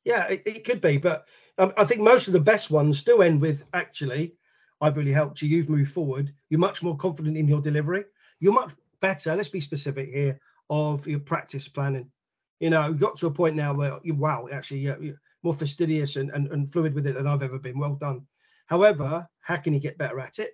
[0.04, 3.22] Yeah, it, it could be, but um, I think most of the best ones still
[3.22, 4.34] end with actually,
[4.80, 5.48] I've really helped you.
[5.48, 6.32] You've moved forward.
[6.48, 8.04] You're much more confident in your delivery.
[8.40, 9.36] You're much better.
[9.36, 10.40] Let's be specific here
[10.70, 12.10] of your practice planning.
[12.58, 16.16] You know, you got to a point now where you wow, actually, you're more fastidious
[16.16, 17.78] and, and, and fluid with it than I've ever been.
[17.78, 18.26] Well done.
[18.73, 20.53] However, how can you get better at it?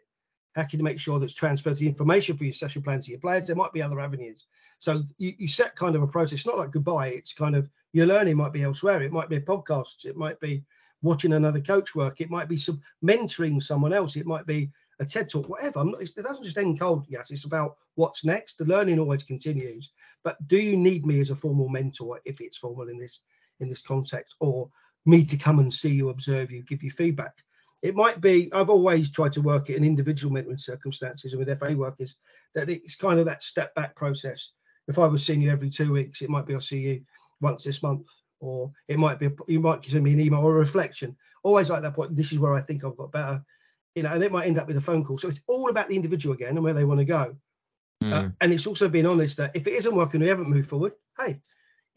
[0.57, 3.13] How can you make sure that's transferred to the information for your session plan to
[3.13, 3.47] your players?
[3.47, 4.47] There might be other avenues.
[4.81, 7.11] So you, you set kind of a process, not like goodbye.
[7.11, 9.03] It's kind of your learning might be elsewhere.
[9.03, 10.05] It might be podcasts.
[10.05, 10.65] It might be
[11.01, 12.21] watching another coach work.
[12.21, 14.17] It might be some mentoring someone else.
[14.17, 15.85] It might be a TED talk, whatever.
[15.85, 17.07] Not, it doesn't just end cold.
[17.09, 18.59] Yes, it's about what's next.
[18.59, 19.93] The learning always continues.
[20.25, 23.21] But do you need me as a formal mentor if it's formal in this
[23.61, 24.69] in this context, or
[25.07, 27.45] me to come and see you, observe you, give you feedback?
[27.83, 28.53] It might be.
[28.53, 32.17] I've always tried to work it in individual mentoring circumstances, and with FA workers,
[32.55, 34.51] that it's kind of that step back process.
[34.89, 37.03] If I was seeing you every two weeks, it might be I'll see you
[37.41, 38.09] once this month,
[38.41, 41.17] or it might be you might send me an email or a reflection.
[41.45, 42.17] Always like that point.
[42.17, 43.45] This is where I think I've got better,
[43.95, 45.19] you know, and it might end up with a phone call.
[45.19, 47.37] So it's all about the individual again and where they want to go.
[48.01, 48.37] Uh, Mm.
[48.41, 50.93] and it's also being honest that if it isn't working, we haven't moved forward.
[51.19, 51.41] Hey,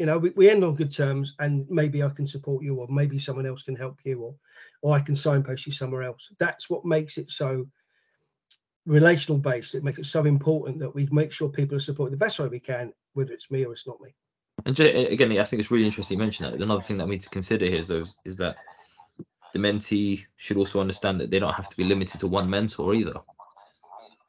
[0.02, 2.88] you know, we, we end on good terms, and maybe I can support you, or
[2.90, 4.36] maybe someone else can help you, or
[4.82, 6.32] or I can signpost you somewhere else.
[6.40, 7.68] That's what makes it so
[8.88, 9.76] relational based.
[9.76, 12.48] It makes it so important that we make sure people are supported the best way
[12.48, 14.10] we can, whether it's me or it's not me.
[14.66, 16.60] And again, I think it's really interesting you mentioned that.
[16.60, 18.56] Another thing that we need to consider here is, those, is that
[19.54, 22.96] the mentee should also understand that they don't have to be limited to one mentor
[22.96, 23.14] either.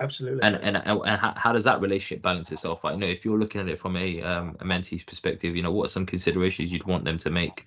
[0.02, 0.42] Absolutely.
[0.42, 2.84] And and and, how, how does that relationship balance itself?
[2.84, 2.94] out?
[2.94, 5.70] You know, if you're looking at it from a um, a mentee's perspective, you know,
[5.70, 7.66] what are some considerations you'd want them to make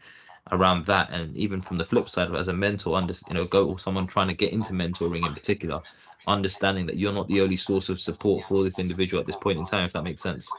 [0.52, 1.10] around that?
[1.12, 4.06] And even from the flip side, as a mentor, under, you know, go or someone
[4.06, 5.82] trying to get into mentoring in particular,
[6.28, 9.58] understanding that you're not the only source of support for this individual at this point
[9.58, 10.50] in time, if that makes sense.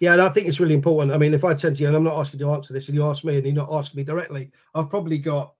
[0.00, 1.12] Yeah, and I think it's really important.
[1.12, 2.88] I mean, if I turn to you and I'm not asking you to answer this,
[2.88, 5.54] and you ask me and you're not asking me directly, I've probably got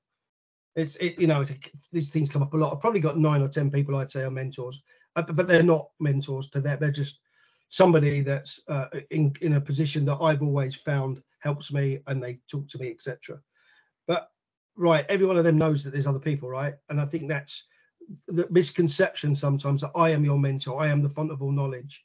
[0.77, 1.45] it's it you know
[1.93, 2.73] these things come up a lot.
[2.73, 4.83] I've probably got nine or ten people I'd say are mentors,
[5.17, 6.81] uh, but they're not mentors to that.
[6.81, 7.21] They're just
[7.71, 12.39] somebody that's uh, in in a position that I've always found helps me and they
[12.51, 13.41] talk to me, etc.
[14.07, 14.31] But
[14.77, 16.75] right, every one of them knows that there's other people, right?
[16.89, 17.69] And I think that's
[18.29, 22.05] the misconception sometimes that I am your mentor, I am the font of all knowledge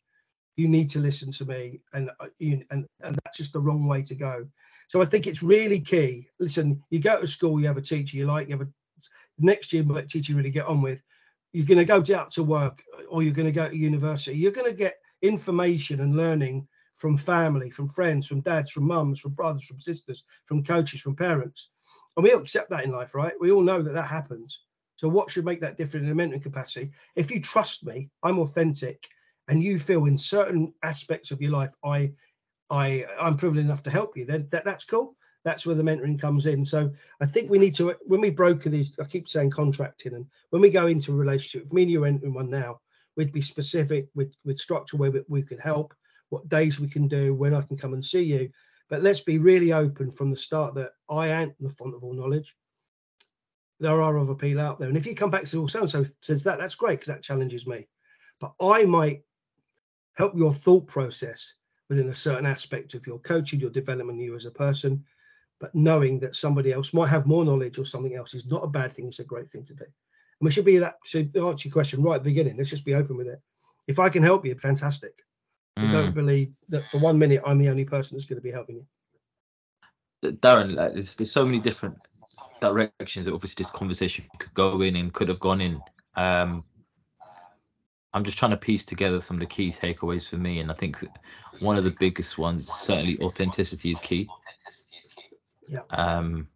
[0.59, 2.87] you need to listen to me and uh, and and
[3.23, 4.45] that's just the wrong way to go
[4.89, 6.27] so i think it's really key.
[6.39, 8.71] Listen you go to school you have a teacher you like you have a
[9.39, 10.99] next year but teacher you really get on with.
[11.53, 14.37] You're going to go out to work or you're going to go to university.
[14.37, 16.67] You're going to get information and learning
[16.97, 21.15] from family from friends from dads from mums from brothers from sisters from coaches from
[21.15, 21.69] parents.
[22.15, 23.33] And we all accept that in life right?
[23.39, 24.61] We all know that that happens.
[24.97, 26.91] So what should make that different in a mentoring capacity?
[27.15, 29.07] If you trust me i'm authentic
[29.47, 32.11] and you feel in certain aspects of your life i
[32.69, 34.47] i i'm privileged enough to help you then.
[34.51, 35.15] That, that's cool.
[35.45, 36.65] That's where the mentoring comes in.
[36.65, 36.91] So
[37.21, 40.61] i think we need to when we broker these i keep saying contracting and when
[40.61, 42.79] we go into a relationship if me and you are entering one now
[43.15, 45.93] we'd be specific with with structure where we, we could help
[46.29, 48.49] what days we can do when i can come and see you.
[48.89, 52.13] But let's be really open from the start that i am the font of all
[52.13, 52.55] knowledge.
[53.79, 56.05] There are other people out there and if you come back to so and so
[56.21, 57.87] says that that's great because that challenges me.
[58.39, 59.23] But i might
[60.15, 61.53] help your thought process
[61.89, 65.03] within a certain aspect of your coaching, your development, you as a person.
[65.59, 68.67] But knowing that somebody else might have more knowledge or something else is not a
[68.67, 69.83] bad thing, it's a great thing to do.
[69.83, 70.95] And we should be that.
[71.07, 73.41] To answer your question right at the beginning, let's just be open with it.
[73.87, 75.13] If I can help you, fantastic.
[75.75, 75.91] But Mm.
[75.91, 78.75] don't believe that for one minute I'm the only person that's going to be helping
[78.77, 80.31] you.
[80.31, 81.97] Darren, like, there's, there's so many different
[82.59, 85.81] directions that obviously this conversation could go in and could have gone in.
[86.15, 86.63] Um,
[88.13, 90.73] I'm just trying to piece together some of the key takeaways for me, and I
[90.73, 91.07] think
[91.59, 94.27] one of the biggest ones certainly authenticity is key.
[95.67, 95.81] Yeah.
[95.91, 96.47] Um,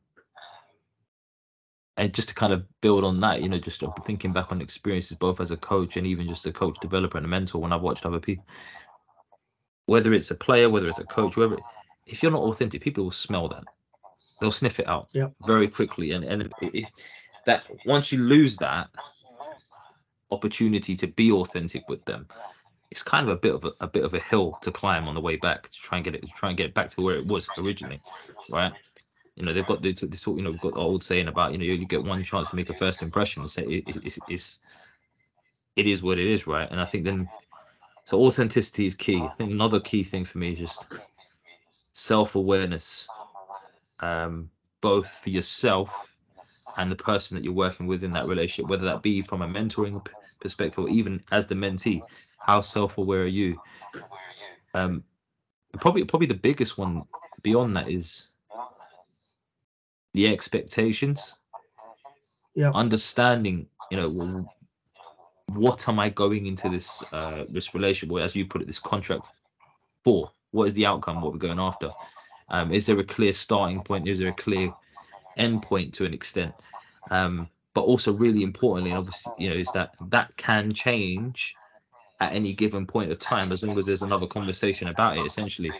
[1.98, 5.16] and just to kind of build on that, you know, just thinking back on experiences
[5.16, 7.84] both as a coach and even just a coach, developer, and a mentor when I've
[7.84, 8.46] watched other people,
[9.86, 11.58] whether it's a player, whether it's a coach, whether
[12.08, 13.64] if you're not authentic, people will smell that.
[14.40, 15.28] They'll sniff it out Yeah.
[15.46, 16.52] very quickly, and and
[17.46, 18.90] that once you lose that
[20.34, 22.28] opportunity to be authentic with them,
[22.92, 25.16] it's kind of a bit of a, a bit of a hill to climb on
[25.16, 27.02] the way back to try and get it to try and get it back to
[27.02, 28.02] where it was originally,
[28.52, 28.74] right?
[29.36, 31.58] You know, they've got this, this you know, we've got the old saying about, you
[31.58, 33.48] know, you only get one chance to make a first impression.
[33.48, 34.60] So it, it, it's, it's,
[35.76, 36.70] it is what it is, right?
[36.70, 37.28] And I think then,
[38.06, 39.18] so authenticity is key.
[39.18, 40.86] I think another key thing for me is just
[41.94, 43.08] self awareness
[44.02, 44.50] um,
[44.82, 46.16] both for yourself
[46.78, 49.48] and the person that you're working with in that relationship, whether that be from a
[49.48, 50.06] mentoring
[50.44, 52.02] perspective or even as the mentee.
[52.38, 53.60] How self-aware are you?
[54.76, 55.04] Um,
[55.80, 57.04] probably, probably the biggest one
[57.42, 58.28] beyond that is
[60.14, 61.36] the expectations.
[62.54, 62.72] Yeah.
[62.76, 64.46] Understanding, you know,
[65.54, 68.80] what am I going into this uh, this relationship, or as you put it, this
[68.80, 69.32] contract
[70.04, 70.32] for?
[70.52, 71.22] What is the outcome?
[71.22, 71.90] What we're going after?
[72.50, 74.08] Um, is there a clear starting point?
[74.08, 74.72] Is there a clear
[75.38, 76.54] end point to an extent?
[77.10, 81.56] Um, but also, really importantly, obviously, you know, is that that can change
[82.20, 85.26] at any given point of time as long as there's another conversation about it.
[85.26, 85.72] Essentially.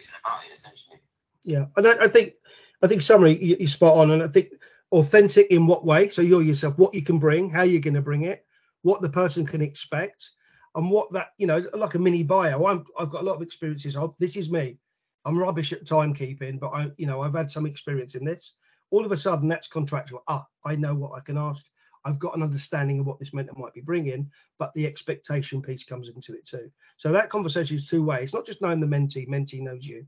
[1.44, 2.34] Yeah, and I, I think
[2.82, 4.54] I think summary you, you're spot on, and I think
[4.92, 6.10] authentic in what way?
[6.10, 8.46] So you're yourself, what you can bring, how you're going to bring it,
[8.82, 10.32] what the person can expect,
[10.76, 12.66] and what that you know, like a mini bio.
[12.66, 13.96] I'm I've got a lot of experiences.
[13.96, 14.80] Of, this is me.
[15.26, 18.54] I'm rubbish at timekeeping, but I you know I've had some experience in this.
[18.92, 20.24] All of a sudden, that's contractual.
[20.28, 21.66] Ah, I know what I can ask.
[22.06, 24.30] I've got an understanding of what this mentor might be bringing,
[24.60, 26.70] but the expectation piece comes into it too.
[26.98, 28.24] So that conversation is two ways.
[28.26, 30.06] It's not just knowing the mentee, mentee knows you.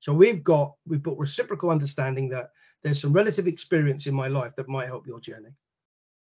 [0.00, 2.50] So we've got we've got reciprocal understanding that
[2.82, 5.50] there's some relative experience in my life that might help your journey.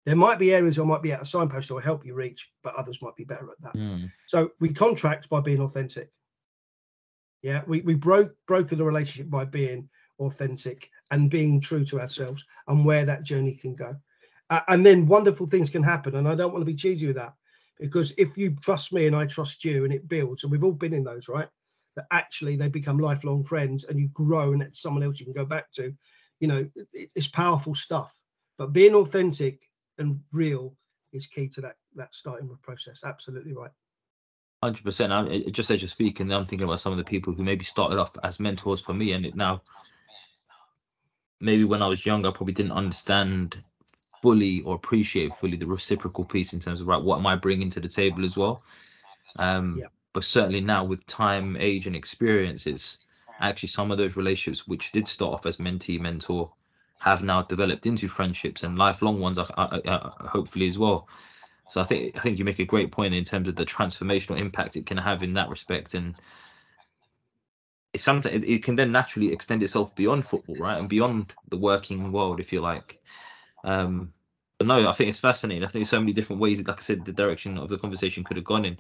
[0.06, 2.76] There might be areas I might be at a signpost or help you reach, but
[2.76, 3.74] others might be better at that.
[3.74, 4.12] Mm.
[4.28, 6.12] So we contract by being authentic.
[7.42, 9.90] Yeah, we, we broke broken the relationship by being
[10.20, 13.96] authentic and being true to ourselves and where that journey can go.
[14.68, 16.16] And then wonderful things can happen.
[16.16, 17.34] And I don't want to be cheesy with that
[17.80, 20.74] because if you trust me and I trust you and it builds, and we've all
[20.74, 21.48] been in those, right?
[21.96, 25.34] That actually they become lifelong friends and you grow and it's someone else you can
[25.34, 25.94] go back to.
[26.40, 28.16] You know, it, it's powerful stuff.
[28.58, 29.62] But being authentic
[29.98, 30.76] and real
[31.12, 33.04] is key to that that starting process.
[33.04, 33.72] Absolutely right.
[34.64, 35.52] Hundred percent.
[35.52, 38.12] Just as you're speaking, I'm thinking about some of the people who maybe started off
[38.24, 39.62] as mentors for me, and it now
[41.44, 43.62] maybe when I was younger, I probably didn't understand
[44.24, 47.70] fully or appreciate fully the reciprocal piece in terms of right, what am I bringing
[47.72, 48.64] to the table as well.
[49.38, 49.90] Um, Yeah.
[50.14, 53.00] But certainly now with time, age, and experiences,
[53.40, 56.52] actually some of those relationships which did start off as mentee mentor
[57.00, 61.08] have now developed into friendships and lifelong ones, uh, uh, uh, hopefully as well.
[61.70, 64.40] So I think I think you make a great point in terms of the transformational
[64.40, 66.16] impact it can have in that respect, and
[67.94, 72.12] it's something it can then naturally extend itself beyond football, right, and beyond the working
[72.12, 73.02] world, if you like.
[73.64, 74.14] Um,
[74.58, 75.64] but no, I think it's fascinating.
[75.64, 78.24] I think there's so many different ways, like I said, the direction of the conversation
[78.24, 78.78] could have gone in.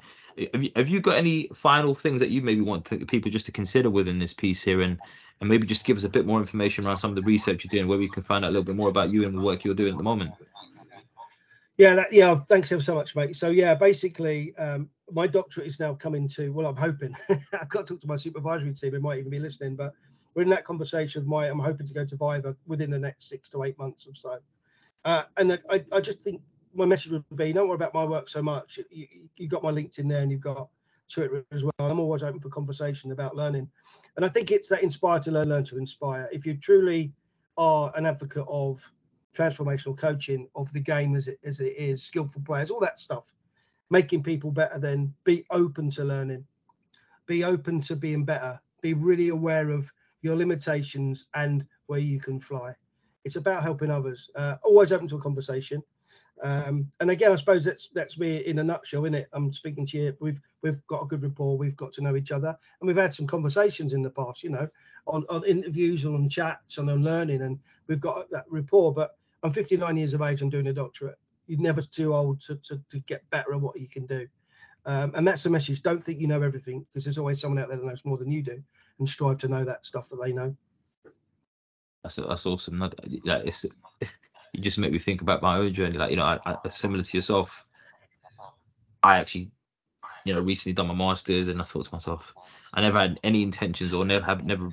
[0.53, 3.45] Have you, have you got any final things that you maybe want to, people just
[3.47, 4.97] to consider within this piece here, and
[5.41, 7.69] and maybe just give us a bit more information around some of the research you're
[7.69, 9.63] doing, where we can find out a little bit more about you and the work
[9.63, 10.31] you're doing at the moment.
[11.77, 12.35] Yeah, that, yeah.
[12.35, 13.35] Thanks ever so much, mate.
[13.35, 16.53] So yeah, basically, um, my doctorate is now coming to.
[16.53, 17.15] Well, I'm hoping.
[17.29, 18.91] I've got to talk to my supervisory team.
[18.91, 19.93] They might even be listening, but
[20.35, 21.47] we're in that conversation with my.
[21.47, 24.37] I'm hoping to go to Viva within the next six to eight months or so.
[25.05, 26.41] Uh, and I, I just think
[26.73, 28.79] my message would be: don't worry about my work so much.
[28.89, 30.69] You, you got my LinkedIn there, and you've got
[31.11, 31.73] Twitter as well.
[31.79, 33.69] I'm always open for conversation about learning,
[34.15, 36.29] and I think it's that inspire to learn, learn to inspire.
[36.31, 37.13] If you truly
[37.57, 38.89] are an advocate of
[39.35, 43.33] transformational coaching of the game as it as it is, skillful players, all that stuff,
[43.89, 44.79] making people better.
[44.79, 46.45] Then be open to learning,
[47.25, 49.91] be open to being better, be really aware of
[50.21, 52.73] your limitations and where you can fly.
[53.25, 54.29] It's about helping others.
[54.35, 55.83] Uh, always open to a conversation.
[56.41, 59.29] Um, and again, I suppose that's that's me in a nutshell, isn't it?
[59.33, 60.17] I'm speaking to you.
[60.19, 61.57] We've we've got a good rapport.
[61.57, 64.49] We've got to know each other, and we've had some conversations in the past, you
[64.49, 64.67] know,
[65.07, 68.93] on, on interviews and on chats and on learning, and we've got that rapport.
[68.93, 70.41] But I'm 59 years of age.
[70.41, 71.17] I'm doing a doctorate.
[71.47, 74.27] You're never too old to to, to get better at what you can do.
[74.85, 75.81] Um, and that's the message.
[75.81, 78.31] Don't think you know everything because there's always someone out there that knows more than
[78.31, 78.61] you do,
[78.99, 80.55] and strive to know that stuff that they know.
[82.03, 82.79] That's that's awesome.
[82.79, 82.95] That,
[83.25, 83.65] that it's,
[84.53, 85.97] you just make me think about my own journey.
[85.97, 87.65] Like you know, I, I, similar to yourself,
[89.01, 89.51] I actually,
[90.25, 92.33] you know, recently done my masters, and I thought to myself,
[92.73, 94.69] I never had any intentions or never have never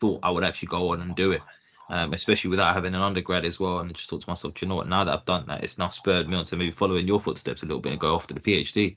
[0.00, 1.42] thought I would actually go on and do it.
[1.90, 4.64] Um, especially without having an undergrad as well, and I just thought to myself, do
[4.64, 4.88] you know what?
[4.88, 7.20] Now that I've done that, it's now spurred me on to maybe follow in your
[7.20, 8.96] footsteps a little bit and go off to the PhD.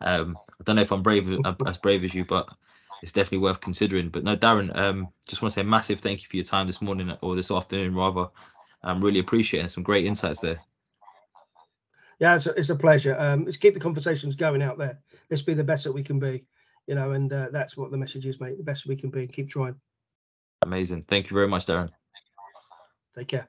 [0.00, 1.26] Um, I don't know if I'm brave
[1.66, 2.48] as brave as you, but
[3.02, 4.08] it's definitely worth considering.
[4.08, 6.66] But no, Darren, um, just want to say a massive thank you for your time
[6.66, 8.28] this morning or this afternoon, rather.
[8.82, 10.60] I'm really appreciating some great insights there.
[12.18, 13.16] Yeah, it's a, it's a pleasure.
[13.18, 14.98] Um, let's keep the conversations going out there.
[15.30, 16.44] Let's be the best that we can be,
[16.86, 18.56] you know, and uh, that's what the message is, mate.
[18.56, 19.26] The best we can be.
[19.26, 19.74] Keep trying.
[20.62, 21.04] Amazing.
[21.08, 21.90] Thank you very much, Darren.
[23.14, 23.48] Take care.